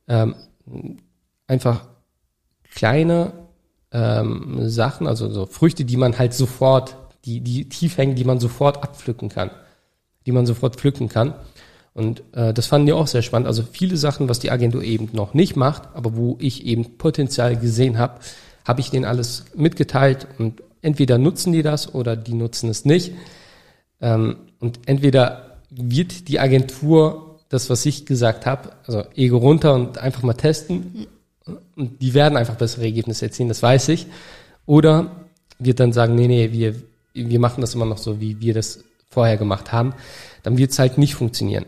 ähm, 0.07 0.33
einfach 1.45 1.85
kleine 2.71 3.42
ähm, 3.93 4.67
Sachen, 4.69 5.07
also 5.07 5.29
so 5.31 5.45
Früchte, 5.45 5.85
die 5.85 5.97
man 5.97 6.17
halt 6.17 6.33
sofort, 6.33 6.97
die, 7.25 7.39
die 7.39 7.69
tief 7.69 7.97
hängen, 7.97 8.15
die 8.15 8.25
man 8.25 8.39
sofort 8.39 8.83
abpflücken 8.83 9.29
kann, 9.29 9.51
die 10.25 10.31
man 10.31 10.45
sofort 10.45 10.75
pflücken 10.75 11.09
kann. 11.09 11.35
Und 11.93 12.23
äh, 12.33 12.53
das 12.53 12.67
fanden 12.67 12.87
die 12.87 12.93
auch 12.93 13.07
sehr 13.07 13.21
spannend. 13.21 13.47
Also 13.47 13.63
viele 13.63 13.97
Sachen, 13.97 14.27
was 14.27 14.39
die 14.39 14.51
Agentur 14.51 14.83
eben 14.83 15.09
noch 15.13 15.35
nicht 15.35 15.55
macht, 15.55 15.83
aber 15.93 16.15
wo 16.15 16.37
ich 16.39 16.65
eben 16.65 16.97
Potenzial 16.97 17.55
gesehen 17.55 17.99
habe, 17.99 18.19
habe 18.65 18.81
ich 18.81 18.89
denen 18.89 19.05
alles 19.05 19.45
mitgeteilt 19.55 20.27
und 20.39 20.63
entweder 20.81 21.17
nutzen 21.17 21.53
die 21.53 21.61
das 21.61 21.93
oder 21.93 22.15
die 22.15 22.33
nutzen 22.33 22.69
es 22.69 22.83
nicht. 22.83 23.13
Ähm, 24.01 24.37
und 24.59 24.79
entweder 24.87 25.57
wird 25.69 26.27
die 26.27 26.39
Agentur 26.39 27.39
das, 27.49 27.69
was 27.69 27.85
ich 27.85 28.05
gesagt 28.05 28.47
habe, 28.47 28.71
also 28.87 29.03
Ego 29.15 29.37
runter 29.37 29.75
und 29.75 29.99
einfach 29.99 30.23
mal 30.23 30.33
testen, 30.33 31.07
und 31.75 32.01
die 32.01 32.13
werden 32.13 32.37
einfach 32.37 32.55
bessere 32.55 32.85
Ergebnisse 32.85 33.25
erzielen, 33.25 33.49
das 33.49 33.63
weiß 33.63 33.89
ich. 33.89 34.07
Oder 34.65 35.11
wird 35.59 35.79
dann 35.79 35.93
sagen, 35.93 36.15
nee, 36.15 36.27
nee, 36.27 36.51
wir, 36.51 36.75
wir 37.13 37.39
machen 37.39 37.61
das 37.61 37.75
immer 37.75 37.85
noch 37.85 37.97
so, 37.97 38.19
wie 38.19 38.39
wir 38.39 38.53
das 38.53 38.83
vorher 39.09 39.37
gemacht 39.37 39.71
haben. 39.71 39.93
Dann 40.43 40.57
wird 40.57 40.71
es 40.71 40.79
halt 40.79 40.97
nicht 40.97 41.15
funktionieren. 41.15 41.65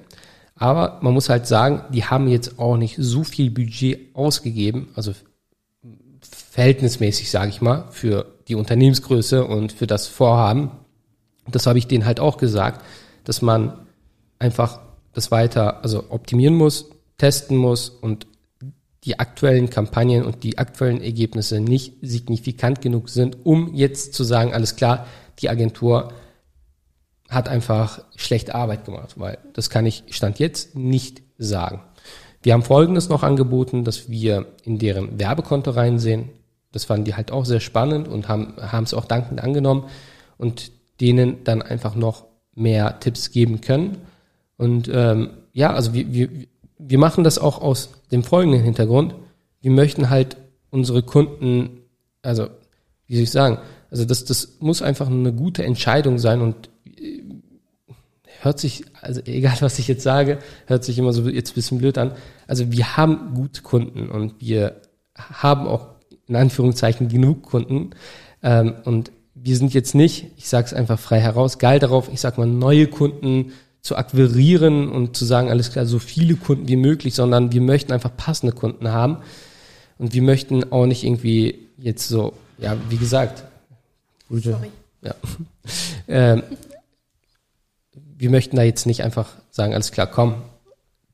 Aber 0.56 1.00
man 1.02 1.14
muss 1.14 1.30
halt 1.30 1.48
sagen, 1.48 1.84
die 1.94 2.06
haben 2.06 2.28
jetzt 2.28 2.60
auch 2.60 2.78
nicht 2.78 2.96
so 2.98 3.24
viel 3.24 3.52
Budget 3.52 4.16
ausgegeben, 4.16 4.90
also 4.96 5.14
verhältnismäßig, 6.22 7.30
sage 7.30 7.50
ich 7.50 7.62
mal, 7.62 7.86
für 7.92 8.26
die 8.48 8.56
Unternehmensgröße 8.56 9.44
und 9.46 9.74
für 9.74 9.88
das 9.88 10.08
Vorhaben. 10.08 10.72
Das 11.48 11.68
habe 11.68 11.78
ich 11.78 11.88
denen 11.88 12.06
halt 12.06 12.20
auch 12.20 12.38
gesagt, 12.38 12.84
dass 13.26 13.42
man 13.42 13.74
einfach 14.40 14.80
das 15.14 15.32
weiter, 15.32 15.84
also 15.84 16.06
optimieren 16.10 16.56
muss, 16.56 16.90
testen 17.18 17.58
muss 17.58 17.90
und 17.90 18.28
die 19.06 19.20
aktuellen 19.20 19.70
Kampagnen 19.70 20.24
und 20.24 20.44
die 20.44 20.58
aktuellen 20.58 21.02
Ergebnisse 21.02 21.60
nicht 21.60 21.94
signifikant 22.02 22.82
genug 22.82 23.10
sind, 23.10 23.46
um 23.46 23.74
jetzt 23.74 24.14
zu 24.14 24.24
sagen, 24.24 24.54
alles 24.54 24.76
klar, 24.76 25.06
die 25.40 25.50
Agentur 25.50 26.12
hat 27.30 27.48
einfach 27.48 28.02
schlechte 28.16 28.56
Arbeit 28.56 28.86
gemacht, 28.86 29.20
weil 29.20 29.38
das 29.54 29.70
kann 29.70 29.86
ich 29.86 30.04
Stand 30.10 30.40
jetzt 30.40 30.76
nicht 30.76 31.22
sagen. 31.38 31.82
Wir 32.42 32.54
haben 32.54 32.64
Folgendes 32.64 33.10
noch 33.10 33.24
angeboten, 33.24 33.84
dass 33.84 34.10
wir 34.10 34.46
in 34.64 34.78
deren 34.78 35.20
Werbekonto 35.20 35.72
reinsehen. 35.72 36.30
Das 36.72 36.86
fanden 36.86 37.06
die 37.06 37.16
halt 37.16 37.32
auch 37.32 37.46
sehr 37.46 37.60
spannend 37.60 38.08
und 38.08 38.28
haben, 38.28 38.54
es 38.84 38.94
auch 38.94 39.06
dankend 39.06 39.42
angenommen 39.42 39.86
und 40.38 40.72
denen 41.02 41.44
dann 41.44 41.62
einfach 41.62 41.96
noch 41.96 42.26
mehr 42.54 43.00
Tipps 43.00 43.32
geben 43.32 43.62
können. 43.62 43.98
Und 44.58 44.90
ähm, 44.94 45.32
ja, 45.54 45.74
also 45.74 45.94
wir, 45.94 46.14
wir, 46.14 46.30
wir 46.78 46.98
machen 46.98 47.24
das 47.24 47.38
auch 47.40 47.62
aus 47.62 47.90
dem 48.12 48.24
folgenden 48.24 48.62
Hintergrund. 48.62 49.16
Wir 49.62 49.72
möchten 49.72 50.10
halt 50.10 50.38
unsere 50.70 51.04
Kunden, 51.04 51.82
also 52.22 52.48
wie 53.08 53.16
soll 53.16 53.24
ich 53.24 53.32
sagen, 53.32 53.60
also 53.90 54.06
das, 54.06 54.26
das 54.26 54.58
muss 54.60 54.82
einfach 54.82 55.08
eine 55.08 55.34
gute 55.34 55.64
Entscheidung 55.64 56.18
sein 56.18 56.42
und 56.42 56.70
äh, 56.98 57.22
hört 58.42 58.60
sich, 58.60 58.84
also 59.02 59.22
egal 59.26 59.58
was 59.62 59.80
ich 59.80 59.88
jetzt 59.88 60.04
sage, 60.04 60.40
hört 60.68 60.84
sich 60.84 60.98
immer 60.98 61.14
so 61.14 61.28
jetzt 61.30 61.52
ein 61.52 61.56
bisschen 61.56 61.78
blöd 61.78 61.98
an. 61.98 62.12
Also 62.48 62.72
wir 62.72 62.98
haben 62.98 63.34
gute 63.34 63.62
Kunden 63.62 64.10
und 64.10 64.36
wir 64.40 64.82
haben 65.16 65.68
auch 65.68 65.96
in 66.28 66.36
Anführungszeichen 66.36 67.08
genug 67.08 67.44
Kunden. 67.44 67.92
Ähm, 68.44 68.76
und 68.84 69.12
wir 69.34 69.56
sind 69.58 69.74
jetzt 69.74 69.96
nicht, 69.96 70.32
ich 70.38 70.50
sage 70.50 70.66
es 70.66 70.74
einfach 70.74 71.00
frei 71.00 71.20
heraus, 71.20 71.60
geil 71.60 71.80
darauf, 71.80 72.10
ich 72.12 72.20
sag 72.20 72.38
mal, 72.38 72.48
neue 72.48 72.88
Kunden 72.88 73.52
zu 73.86 73.96
akquirieren 73.98 74.90
und 74.90 75.16
zu 75.16 75.26
sagen, 75.26 75.52
alles 75.52 75.72
klar, 75.72 75.86
so 75.86 76.00
viele 76.00 76.38
Kunden 76.38 76.68
wie 76.68 76.76
möglich, 76.76 77.14
sondern 77.14 77.52
wir 77.52 77.62
möchten 77.62 77.94
einfach 77.94 78.10
passende 78.18 78.52
Kunden 78.52 78.88
haben. 78.88 79.18
Und 80.00 80.12
wir 80.16 80.24
möchten 80.24 80.72
auch 80.72 80.88
nicht 80.88 81.04
irgendwie 81.04 81.68
jetzt 81.78 82.08
so, 82.08 82.34
ja, 82.58 82.76
wie 82.90 82.98
gesagt, 82.98 83.44
gute, 84.28 84.54
Sorry. 84.54 84.72
ja. 85.04 85.14
ähm, 86.08 86.42
wir 88.18 88.32
möchten 88.32 88.56
da 88.56 88.64
jetzt 88.64 88.88
nicht 88.88 89.04
einfach 89.04 89.30
sagen, 89.52 89.76
alles 89.76 89.92
klar, 89.92 90.08
komm, 90.08 90.42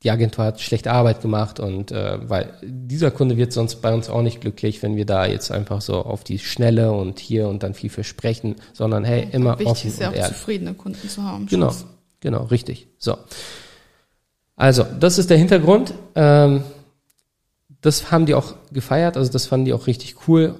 die 0.02 0.10
Agentur 0.10 0.46
hat 0.46 0.62
schlechte 0.62 0.92
Arbeit 0.92 1.20
gemacht 1.20 1.60
und 1.60 1.92
äh, 1.92 2.26
weil 2.26 2.54
dieser 2.62 3.10
Kunde 3.10 3.36
wird 3.36 3.52
sonst 3.52 3.82
bei 3.82 3.92
uns 3.92 4.08
auch 4.08 4.22
nicht 4.22 4.40
glücklich, 4.40 4.82
wenn 4.82 4.96
wir 4.96 5.04
da 5.04 5.26
jetzt 5.26 5.50
einfach 5.50 5.82
so 5.82 5.96
auf 5.96 6.24
die 6.24 6.38
Schnelle 6.38 6.92
und 6.92 7.20
hier 7.20 7.48
und 7.48 7.64
dann 7.64 7.74
viel 7.74 7.90
versprechen, 7.90 8.56
sondern 8.72 9.04
hey, 9.04 9.28
immer 9.30 9.58
wichtig 9.58 9.66
offen 9.66 9.88
ist 9.88 10.00
ja 10.00 10.08
auch 10.08 10.14
ehrlich. 10.14 10.38
zufriedene 10.38 10.72
Kunden 10.72 11.06
zu 11.06 11.22
haben. 11.22 11.44
Genau, 11.44 11.70
Schluss. 11.70 11.84
Genau, 12.22 12.44
richtig. 12.44 12.88
So, 12.96 13.18
also 14.56 14.84
das 14.98 15.18
ist 15.18 15.28
der 15.28 15.36
Hintergrund. 15.36 15.92
Ähm, 16.14 16.64
das 17.82 18.10
haben 18.10 18.24
die 18.24 18.34
auch 18.34 18.54
gefeiert, 18.72 19.18
also 19.18 19.30
das 19.30 19.44
fanden 19.44 19.66
die 19.66 19.74
auch 19.74 19.86
richtig 19.86 20.16
cool 20.26 20.54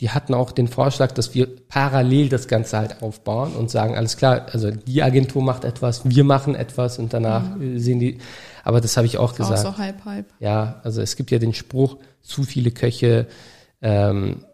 die 0.00 0.10
hatten 0.10 0.34
auch 0.34 0.52
den 0.52 0.68
Vorschlag, 0.68 1.12
dass 1.12 1.34
wir 1.34 1.48
parallel 1.68 2.28
das 2.28 2.48
Ganze 2.48 2.78
halt 2.78 3.02
aufbauen 3.02 3.54
und 3.54 3.70
sagen, 3.70 3.96
alles 3.96 4.16
klar, 4.16 4.46
also 4.52 4.70
die 4.70 5.02
Agentur 5.02 5.42
macht 5.42 5.64
etwas, 5.64 6.02
wir 6.04 6.24
machen 6.24 6.54
etwas 6.54 6.98
und 6.98 7.12
danach 7.12 7.56
mhm. 7.56 7.78
sehen 7.78 8.00
die, 8.00 8.18
aber 8.64 8.80
das 8.80 8.96
habe 8.96 9.06
ich 9.06 9.18
auch 9.18 9.34
gesagt. 9.34 9.64
Auch 9.64 9.72
so 9.74 9.78
halb, 9.78 10.04
halb. 10.04 10.26
Ja, 10.40 10.80
also 10.82 11.00
es 11.00 11.16
gibt 11.16 11.30
ja 11.30 11.38
den 11.38 11.54
Spruch, 11.54 11.96
zu 12.22 12.42
viele 12.42 12.70
Köche, 12.70 13.28
ähm, 13.82 14.44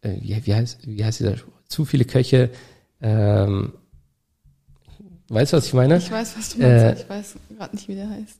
äh, 0.00 0.14
wie, 0.20 0.46
wie, 0.46 0.54
heißt, 0.54 0.86
wie 0.86 1.04
heißt 1.04 1.20
dieser 1.20 1.36
Spruch? 1.36 1.52
Zu 1.68 1.84
viele 1.84 2.04
Köche, 2.04 2.50
ähm, 3.02 3.74
weißt 5.30 5.52
du, 5.52 5.56
was 5.56 5.66
ich 5.66 5.74
meine? 5.74 5.96
Ich 5.98 6.10
weiß, 6.10 6.34
was 6.36 6.50
du 6.50 6.58
meinst, 6.60 6.84
äh, 6.84 7.02
ich 7.02 7.08
weiß 7.08 7.34
gerade 7.56 7.76
nicht, 7.76 7.88
wie 7.88 7.94
der 7.94 8.10
heißt. 8.10 8.38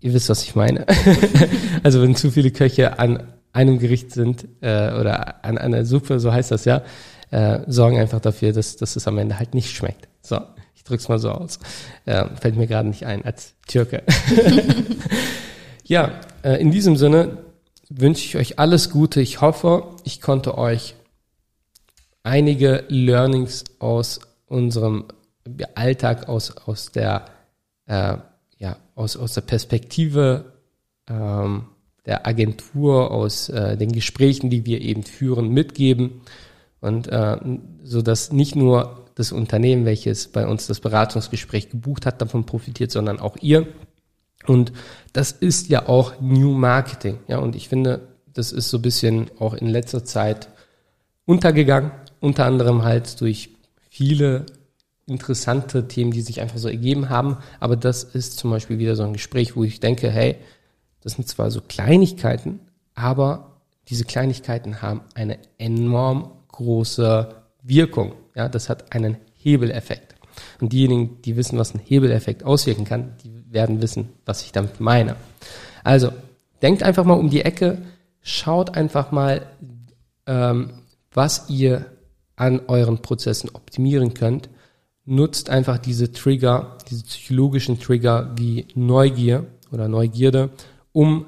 Ihr 0.00 0.14
wisst, 0.14 0.28
was 0.28 0.42
ich 0.42 0.54
meine. 0.54 0.86
also 1.82 2.02
wenn 2.02 2.14
zu 2.16 2.30
viele 2.30 2.50
Köche 2.50 2.98
an 2.98 3.32
einem 3.52 3.78
Gericht 3.78 4.12
sind 4.12 4.46
äh, 4.60 4.92
oder 4.92 5.44
an 5.44 5.58
einer 5.58 5.84
Suppe, 5.84 6.20
so 6.20 6.32
heißt 6.32 6.50
das 6.50 6.64
ja, 6.64 6.82
äh, 7.30 7.60
sorgen 7.66 7.98
einfach 7.98 8.20
dafür, 8.20 8.52
dass, 8.52 8.76
dass 8.76 8.96
es 8.96 9.06
am 9.06 9.18
Ende 9.18 9.38
halt 9.38 9.54
nicht 9.54 9.74
schmeckt. 9.74 10.08
So, 10.20 10.40
ich 10.74 10.84
drück's 10.84 11.08
mal 11.08 11.18
so 11.18 11.30
aus. 11.30 11.58
Äh, 12.04 12.24
fällt 12.40 12.56
mir 12.56 12.66
gerade 12.66 12.88
nicht 12.88 13.06
ein 13.06 13.24
als 13.24 13.54
Türke. 13.66 14.02
ja, 15.84 16.20
äh, 16.42 16.60
in 16.60 16.70
diesem 16.70 16.96
Sinne 16.96 17.38
wünsche 17.88 18.24
ich 18.24 18.36
euch 18.36 18.58
alles 18.58 18.90
Gute. 18.90 19.20
Ich 19.20 19.40
hoffe, 19.40 19.84
ich 20.04 20.20
konnte 20.20 20.58
euch 20.58 20.94
einige 22.22 22.84
Learnings 22.88 23.64
aus 23.78 24.20
unserem 24.46 25.04
Alltag, 25.74 26.28
aus, 26.28 26.56
aus 26.56 26.92
der, 26.92 27.26
äh, 27.86 28.16
ja, 28.58 28.76
aus, 28.94 29.16
aus 29.16 29.34
der 29.34 29.40
Perspektive 29.42 30.52
ähm, 31.08 31.64
der 32.06 32.26
Agentur, 32.26 33.10
aus 33.10 33.48
äh, 33.48 33.76
den 33.76 33.92
Gesprächen, 33.92 34.50
die 34.50 34.66
wir 34.66 34.80
eben 34.80 35.02
führen, 35.02 35.48
mitgeben. 35.48 36.22
Und 36.80 37.08
äh, 37.08 37.38
so 37.84 38.02
dass 38.02 38.32
nicht 38.32 38.56
nur 38.56 39.06
das 39.14 39.30
Unternehmen, 39.30 39.84
welches 39.84 40.28
bei 40.28 40.46
uns 40.46 40.66
das 40.66 40.80
Beratungsgespräch 40.80 41.70
gebucht 41.70 42.06
hat, 42.06 42.20
davon 42.20 42.44
profitiert, 42.44 42.90
sondern 42.90 43.20
auch 43.20 43.36
ihr. 43.40 43.68
Und 44.46 44.72
das 45.12 45.32
ist 45.32 45.68
ja 45.68 45.88
auch 45.88 46.20
New 46.20 46.52
Marketing. 46.52 47.18
Ja, 47.28 47.38
und 47.38 47.54
ich 47.54 47.68
finde, 47.68 48.08
das 48.32 48.52
ist 48.52 48.70
so 48.70 48.78
ein 48.78 48.82
bisschen 48.82 49.30
auch 49.38 49.54
in 49.54 49.68
letzter 49.68 50.04
Zeit 50.04 50.48
untergegangen. 51.24 51.92
Unter 52.20 52.46
anderem 52.46 52.82
halt 52.82 53.20
durch 53.20 53.50
viele 53.90 54.46
interessante 55.12 55.86
Themen, 55.88 56.10
die 56.10 56.22
sich 56.22 56.40
einfach 56.40 56.58
so 56.58 56.68
ergeben 56.68 57.08
haben. 57.08 57.38
Aber 57.60 57.76
das 57.76 58.02
ist 58.02 58.38
zum 58.38 58.50
Beispiel 58.50 58.78
wieder 58.78 58.96
so 58.96 59.04
ein 59.04 59.12
Gespräch, 59.12 59.56
wo 59.56 59.64
ich 59.64 59.80
denke, 59.80 60.10
hey, 60.10 60.36
das 61.02 61.14
sind 61.14 61.28
zwar 61.28 61.50
so 61.50 61.60
Kleinigkeiten, 61.60 62.60
aber 62.94 63.60
diese 63.88 64.04
Kleinigkeiten 64.04 64.82
haben 64.82 65.02
eine 65.14 65.38
enorm 65.58 66.32
große 66.48 67.34
Wirkung. 67.62 68.14
Ja, 68.34 68.48
das 68.48 68.68
hat 68.68 68.92
einen 68.92 69.16
Hebeleffekt. 69.34 70.14
Und 70.60 70.72
diejenigen, 70.72 71.20
die 71.22 71.36
wissen, 71.36 71.58
was 71.58 71.74
ein 71.74 71.80
Hebeleffekt 71.80 72.44
auswirken 72.44 72.84
kann, 72.84 73.16
die 73.22 73.44
werden 73.52 73.82
wissen, 73.82 74.08
was 74.24 74.42
ich 74.42 74.52
damit 74.52 74.80
meine. 74.80 75.16
Also, 75.84 76.12
denkt 76.62 76.82
einfach 76.82 77.04
mal 77.04 77.14
um 77.14 77.28
die 77.28 77.42
Ecke, 77.42 77.78
schaut 78.22 78.76
einfach 78.76 79.10
mal, 79.10 79.46
ähm, 80.26 80.70
was 81.12 81.50
ihr 81.50 81.86
an 82.36 82.60
euren 82.68 83.02
Prozessen 83.02 83.50
optimieren 83.52 84.14
könnt. 84.14 84.48
Nutzt 85.04 85.50
einfach 85.50 85.78
diese 85.78 86.12
Trigger, 86.12 86.78
diese 86.88 87.04
psychologischen 87.04 87.80
Trigger 87.80 88.32
wie 88.36 88.66
Neugier 88.74 89.46
oder 89.72 89.88
Neugierde 89.88 90.50
um 90.92 91.26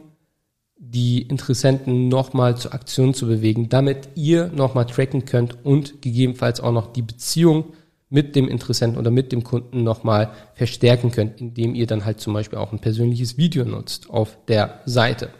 die 0.77 1.23
Interessenten 1.23 2.09
nochmal 2.09 2.57
zur 2.57 2.75
Aktion 2.75 3.15
zu 3.15 3.27
bewegen, 3.27 3.69
damit 3.69 4.11
ihr 4.15 4.49
nochmal 4.49 4.87
tracken 4.87 5.25
könnt 5.25 5.65
und 5.65 6.03
gegebenenfalls 6.03 6.61
auch 6.61 6.73
noch 6.73 6.93
die 6.93 7.03
Beziehung 7.03 7.73
mit 8.11 8.37
dem 8.37 8.49
Interessenten 8.49 8.99
oder 8.99 9.11
mit 9.11 9.33
dem 9.33 9.43
Kunden 9.43 9.83
nochmal 9.83 10.31
verstärken 10.55 11.11
könnt, 11.11 11.41
indem 11.41 11.75
ihr 11.75 11.87
dann 11.87 12.05
halt 12.05 12.21
zum 12.21 12.35
Beispiel 12.35 12.59
auch 12.59 12.73
ein 12.73 12.79
persönliches 12.79 13.39
Video 13.39 13.65
nutzt 13.65 14.11
auf 14.11 14.37
der 14.47 14.83
Seite. 14.85 15.31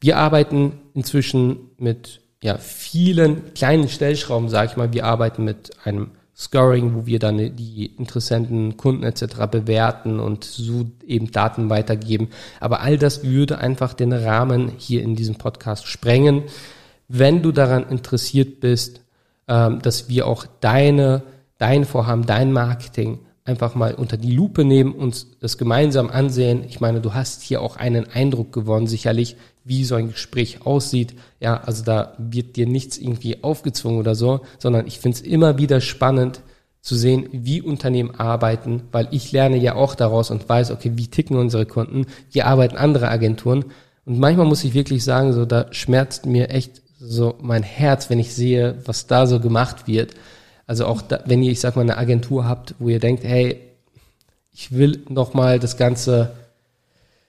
Wir 0.00 0.18
arbeiten 0.18 0.72
inzwischen 0.94 1.70
mit 1.78 2.20
ja, 2.42 2.58
vielen 2.58 3.54
kleinen 3.54 3.88
Stellschrauben, 3.88 4.48
sage 4.48 4.70
ich 4.70 4.76
mal. 4.76 4.92
Wir 4.92 5.06
arbeiten 5.06 5.44
mit 5.44 5.70
einem 5.84 6.10
Scoring, 6.36 6.94
wo 6.94 7.06
wir 7.06 7.18
dann 7.18 7.56
die 7.56 7.86
Interessenten, 7.96 8.76
Kunden 8.76 9.04
etc. 9.04 9.46
bewerten 9.50 10.20
und 10.20 10.44
so 10.44 10.86
eben 11.06 11.30
Daten 11.30 11.70
weitergeben. 11.70 12.28
Aber 12.60 12.80
all 12.80 12.98
das 12.98 13.24
würde 13.24 13.58
einfach 13.58 13.94
den 13.94 14.12
Rahmen 14.12 14.72
hier 14.76 15.02
in 15.02 15.16
diesem 15.16 15.36
Podcast 15.36 15.86
sprengen. 15.86 16.42
Wenn 17.08 17.42
du 17.42 17.52
daran 17.52 17.88
interessiert 17.88 18.60
bist, 18.60 19.00
ähm, 19.48 19.80
dass 19.80 20.10
wir 20.10 20.26
auch 20.26 20.44
deine, 20.60 21.22
dein 21.56 21.84
Vorhaben, 21.86 22.26
dein 22.26 22.52
Marketing 22.52 23.20
einfach 23.46 23.74
mal 23.74 23.94
unter 23.94 24.16
die 24.16 24.32
Lupe 24.32 24.64
nehmen, 24.64 24.92
uns 24.92 25.28
das 25.40 25.58
gemeinsam 25.58 26.10
ansehen. 26.10 26.64
Ich 26.68 26.80
meine, 26.80 27.00
du 27.00 27.14
hast 27.14 27.42
hier 27.42 27.62
auch 27.62 27.76
einen 27.76 28.06
Eindruck 28.08 28.52
gewonnen, 28.52 28.86
sicherlich, 28.86 29.36
wie 29.64 29.84
so 29.84 29.94
ein 29.94 30.12
Gespräch 30.12 30.64
aussieht. 30.64 31.14
Ja, 31.40 31.60
also 31.60 31.84
da 31.84 32.14
wird 32.18 32.56
dir 32.56 32.66
nichts 32.66 32.98
irgendwie 32.98 33.42
aufgezwungen 33.42 33.98
oder 33.98 34.14
so, 34.14 34.40
sondern 34.58 34.86
ich 34.86 35.00
finde 35.00 35.16
es 35.16 35.22
immer 35.22 35.58
wieder 35.58 35.80
spannend 35.80 36.40
zu 36.80 36.94
sehen, 36.94 37.28
wie 37.32 37.60
Unternehmen 37.60 38.14
arbeiten, 38.14 38.82
weil 38.92 39.08
ich 39.10 39.32
lerne 39.32 39.56
ja 39.56 39.74
auch 39.74 39.96
daraus 39.96 40.30
und 40.30 40.48
weiß, 40.48 40.70
okay, 40.70 40.92
wie 40.94 41.08
ticken 41.08 41.36
unsere 41.36 41.66
Kunden, 41.66 42.06
wie 42.30 42.42
arbeiten 42.42 42.76
andere 42.76 43.08
Agenturen. 43.08 43.64
Und 44.04 44.20
manchmal 44.20 44.46
muss 44.46 44.62
ich 44.62 44.72
wirklich 44.72 45.02
sagen, 45.02 45.32
so 45.32 45.44
da 45.44 45.66
schmerzt 45.72 46.26
mir 46.26 46.50
echt 46.50 46.82
so 47.00 47.34
mein 47.42 47.64
Herz, 47.64 48.08
wenn 48.08 48.20
ich 48.20 48.34
sehe, 48.34 48.76
was 48.84 49.08
da 49.08 49.26
so 49.26 49.40
gemacht 49.40 49.88
wird. 49.88 50.14
Also 50.66 50.86
auch 50.86 51.02
da, 51.02 51.20
wenn 51.26 51.42
ihr, 51.42 51.52
ich 51.52 51.60
sag 51.60 51.76
mal, 51.76 51.82
eine 51.82 51.98
Agentur 51.98 52.46
habt, 52.46 52.74
wo 52.78 52.88
ihr 52.88 53.00
denkt, 53.00 53.24
hey, 53.24 53.60
ich 54.52 54.72
will 54.72 55.04
nochmal 55.08 55.58
das 55.58 55.76
Ganze 55.76 56.32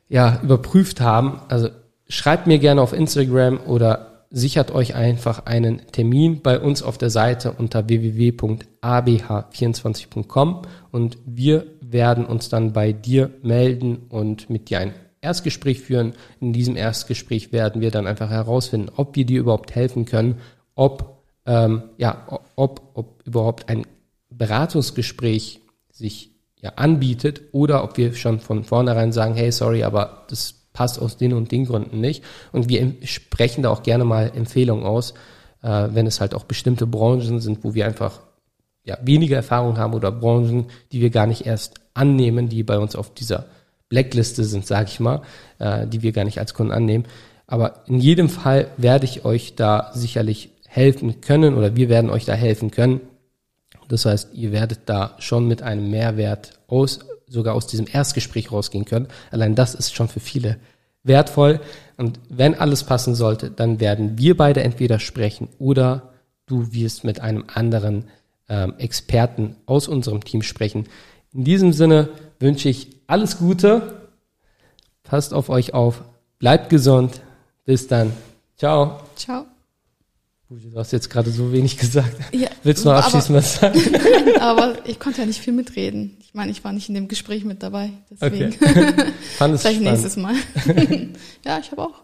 ja 0.10 0.39
überprüft 0.41 1.02
haben. 1.02 1.41
Also 1.50 1.69
schreibt 2.08 2.47
mir 2.47 2.60
gerne 2.60 2.82
auf 2.82 2.93
Instagram 2.93 3.60
oder 3.67 4.23
sichert 4.30 4.71
euch 4.71 4.95
einfach 4.95 5.45
einen 5.45 5.82
Termin 5.91 6.41
bei 6.41 6.58
uns 6.60 6.82
auf 6.84 6.97
der 6.97 7.10
Seite 7.10 7.54
unter 7.54 7.88
www.abh24.com 7.88 10.62
und 10.91 11.17
wir 11.26 11.65
werden 11.82 12.26
uns 12.26 12.50
dann 12.50 12.73
bei 12.73 12.91
dir 12.91 13.30
melden 13.41 14.00
und 14.10 14.50
mit 14.50 14.69
dir 14.69 14.80
ein 14.80 14.93
Erstgespräch 15.21 15.80
führen. 15.82 16.13
In 16.39 16.54
diesem 16.54 16.76
Erstgespräch 16.76 17.52
werden 17.52 17.82
wir 17.82 17.89
dann 17.91 18.08
einfach 18.08 18.30
herausfinden, 18.30 18.91
ob 18.95 19.15
wir 19.15 19.26
dir 19.26 19.39
überhaupt 19.39 19.76
helfen 19.76 20.06
können, 20.06 20.39
ob 20.76 21.16
ähm, 21.47 21.83
ja, 21.97 22.27
ob, 22.55 22.81
ob 22.93 23.25
überhaupt 23.25 23.69
ein 23.69 23.88
Beratungsgespräch 24.29 25.62
sich 25.89 26.31
ja 26.62 26.73
anbietet 26.75 27.41
oder 27.53 27.83
ob 27.83 27.97
wir 27.97 28.13
schon 28.13 28.39
von 28.39 28.63
vornherein 28.63 29.12
sagen, 29.12 29.36
hey, 29.36 29.51
sorry, 29.51 29.83
aber 29.83 30.25
das 30.29 30.53
passt 30.73 31.01
aus 31.01 31.17
den 31.17 31.33
und 31.33 31.51
den 31.51 31.65
Gründen 31.65 32.01
nicht. 32.01 32.23
Und 32.51 32.69
wir 32.69 32.93
sprechen 33.03 33.63
da 33.63 33.69
auch 33.69 33.81
gerne 33.81 34.05
mal 34.05 34.31
Empfehlungen 34.36 34.86
aus, 34.86 35.13
äh, 35.63 35.88
wenn 35.91 36.05
es 36.05 36.21
halt 36.21 36.36
auch 36.36 36.43
bestimmte 36.43 36.86
Branchen 36.86 37.39
sind, 37.39 37.63
wo 37.63 37.73
wir 37.73 37.86
einfach 37.86 38.19
ja, 38.83 38.97
weniger 39.01 39.38
Erfahrung 39.38 39.77
haben 39.77 39.93
oder 39.93 40.12
Branchen, 40.12 40.67
die 40.91 41.01
wir 41.01 41.10
gar 41.10 41.27
nicht 41.27 41.45
erst 41.45 41.75
annehmen, 41.93 42.49
die 42.49 42.63
bei 42.63 42.77
uns 42.77 42.95
auf 42.95 43.13
dieser 43.13 43.45
Blackliste 43.89 44.43
sind, 44.43 44.67
sage 44.67 44.89
ich 44.89 44.99
mal, 44.99 45.21
äh, 45.60 45.88
die 45.88 46.03
wir 46.03 46.12
gar 46.12 46.25
nicht 46.25 46.39
als 46.39 46.53
Kunden 46.53 46.73
annehmen. 46.73 47.05
Aber 47.47 47.83
in 47.88 47.99
jedem 47.99 48.29
Fall 48.29 48.67
werde 48.77 49.05
ich 49.05 49.23
euch 49.23 49.55
da 49.55 49.91
sicherlich 49.93 50.51
helfen 50.77 51.21
können 51.21 51.55
oder 51.55 51.75
wir 51.75 51.89
werden 51.89 52.09
euch 52.09 52.25
da 52.25 52.33
helfen 52.33 52.71
können. 52.71 53.01
Das 53.89 54.05
heißt, 54.05 54.33
ihr 54.33 54.51
werdet 54.51 54.81
da 54.85 55.15
schon 55.17 55.47
mit 55.47 55.63
einem 55.63 55.89
Mehrwert 55.89 56.59
aus, 56.67 56.99
sogar 57.27 57.55
aus 57.55 57.67
diesem 57.67 57.87
Erstgespräch 57.91 58.51
rausgehen 58.51 58.85
können. 58.85 59.07
Allein 59.31 59.55
das 59.55 59.73
ist 59.73 59.95
schon 59.95 60.07
für 60.07 60.19
viele 60.19 60.57
wertvoll. 61.03 61.59
Und 61.97 62.19
wenn 62.29 62.53
alles 62.53 62.83
passen 62.83 63.15
sollte, 63.15 63.49
dann 63.49 63.79
werden 63.79 64.17
wir 64.19 64.37
beide 64.37 64.61
entweder 64.61 64.99
sprechen 64.99 65.49
oder 65.57 66.13
du 66.45 66.71
wirst 66.73 67.03
mit 67.03 67.21
einem 67.21 67.45
anderen 67.53 68.05
ähm, 68.47 68.75
Experten 68.77 69.55
aus 69.65 69.87
unserem 69.87 70.23
Team 70.23 70.43
sprechen. 70.43 70.87
In 71.33 71.43
diesem 71.43 71.73
Sinne 71.73 72.09
wünsche 72.39 72.69
ich 72.69 72.89
alles 73.07 73.39
Gute. 73.39 74.09
Passt 75.03 75.33
auf 75.33 75.49
euch 75.49 75.73
auf. 75.73 76.03
Bleibt 76.39 76.69
gesund. 76.69 77.21
Bis 77.65 77.87
dann. 77.87 78.13
Ciao. 78.57 78.99
Ciao. 79.15 79.56
Du 80.49 80.79
hast 80.79 80.93
jetzt 80.93 81.10
gerade 81.10 81.29
so 81.29 81.51
wenig 81.51 81.77
gesagt. 81.77 82.15
Ja, 82.33 82.47
Willst 82.63 82.86
du 82.86 82.89
noch 82.89 82.95
abschließend 82.95 83.38
was 83.38 83.55
sagen? 83.55 83.81
aber 84.39 84.75
ich 84.86 84.97
konnte 84.97 85.19
ja 85.19 85.27
nicht 85.27 85.39
viel 85.41 85.51
mitreden. 85.51 86.15
Ich 86.21 86.33
meine, 86.33 86.51
ich 86.51 86.63
war 86.63 86.71
nicht 86.71 86.88
in 86.88 86.95
dem 86.95 87.10
Gespräch 87.10 87.43
mit 87.43 87.63
dabei. 87.63 87.91
Deswegen. 88.10 88.53
Okay. 88.53 88.93
Fand 89.38 89.55
es 89.55 89.62
Vielleicht 89.62 89.81
spannend. 89.81 89.83
nächstes 89.83 90.15
Mal. 90.15 90.36
ja, 91.45 91.60
ich 91.60 91.71
habe 91.71 91.81
auch 91.81 91.95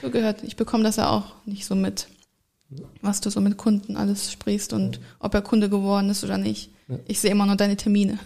so 0.00 0.08
gehört. 0.08 0.42
Ich 0.42 0.56
bekomme 0.56 0.84
das 0.84 0.96
ja 0.96 1.10
auch 1.10 1.34
nicht 1.44 1.66
so 1.66 1.74
mit, 1.74 2.06
was 3.02 3.20
du 3.20 3.28
so 3.28 3.42
mit 3.42 3.58
Kunden 3.58 3.98
alles 3.98 4.32
sprichst 4.32 4.72
und 4.72 4.98
ob 5.18 5.34
er 5.34 5.42
Kunde 5.42 5.68
geworden 5.68 6.08
ist 6.08 6.24
oder 6.24 6.38
nicht. 6.38 6.70
Ich 7.06 7.20
sehe 7.20 7.30
immer 7.30 7.44
nur 7.44 7.56
deine 7.56 7.76
Termine. 7.76 8.18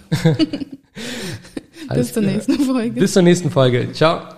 Bis 1.92 2.12
zur 2.12 2.22
nächsten 2.22 2.60
Folge. 2.60 3.00
Bis 3.00 3.12
zur 3.12 3.22
nächsten 3.22 3.50
Folge. 3.50 3.92
Ciao. 3.92 4.35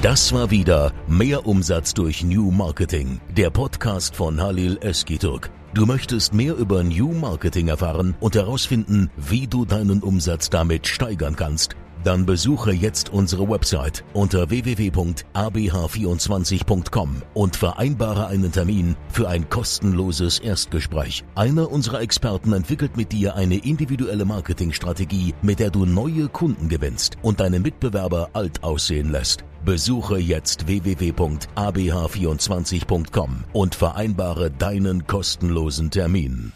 Das 0.00 0.32
war 0.32 0.52
wieder 0.52 0.92
Mehr 1.08 1.44
Umsatz 1.44 1.92
durch 1.92 2.22
New 2.22 2.52
Marketing, 2.52 3.20
der 3.36 3.50
Podcast 3.50 4.14
von 4.14 4.40
Halil 4.40 4.78
Eskiturk. 4.80 5.50
Du 5.74 5.86
möchtest 5.86 6.32
mehr 6.32 6.54
über 6.54 6.84
New 6.84 7.12
Marketing 7.12 7.66
erfahren 7.66 8.14
und 8.20 8.36
herausfinden, 8.36 9.10
wie 9.16 9.48
du 9.48 9.64
deinen 9.64 10.00
Umsatz 10.00 10.50
damit 10.50 10.86
steigern 10.86 11.34
kannst? 11.34 11.74
Dann 12.04 12.26
besuche 12.26 12.72
jetzt 12.72 13.12
unsere 13.12 13.48
Website 13.48 14.04
unter 14.12 14.50
www.abh24.com 14.50 17.22
und 17.34 17.56
vereinbare 17.56 18.28
einen 18.28 18.52
Termin 18.52 18.94
für 19.10 19.28
ein 19.28 19.48
kostenloses 19.48 20.38
Erstgespräch. 20.38 21.24
Einer 21.34 21.68
unserer 21.70 22.00
Experten 22.00 22.52
entwickelt 22.52 22.96
mit 22.96 23.10
dir 23.12 23.34
eine 23.34 23.56
individuelle 23.56 24.24
Marketingstrategie, 24.24 25.34
mit 25.42 25.58
der 25.58 25.70
du 25.70 25.84
neue 25.86 26.28
Kunden 26.28 26.68
gewinnst 26.68 27.16
und 27.22 27.40
deine 27.40 27.58
Mitbewerber 27.60 28.30
alt 28.32 28.62
aussehen 28.62 29.10
lässt. 29.10 29.44
Besuche 29.64 30.18
jetzt 30.18 30.66
www.abh24.com 30.66 33.44
und 33.52 33.74
vereinbare 33.74 34.50
deinen 34.50 35.06
kostenlosen 35.06 35.90
Termin. 35.90 36.52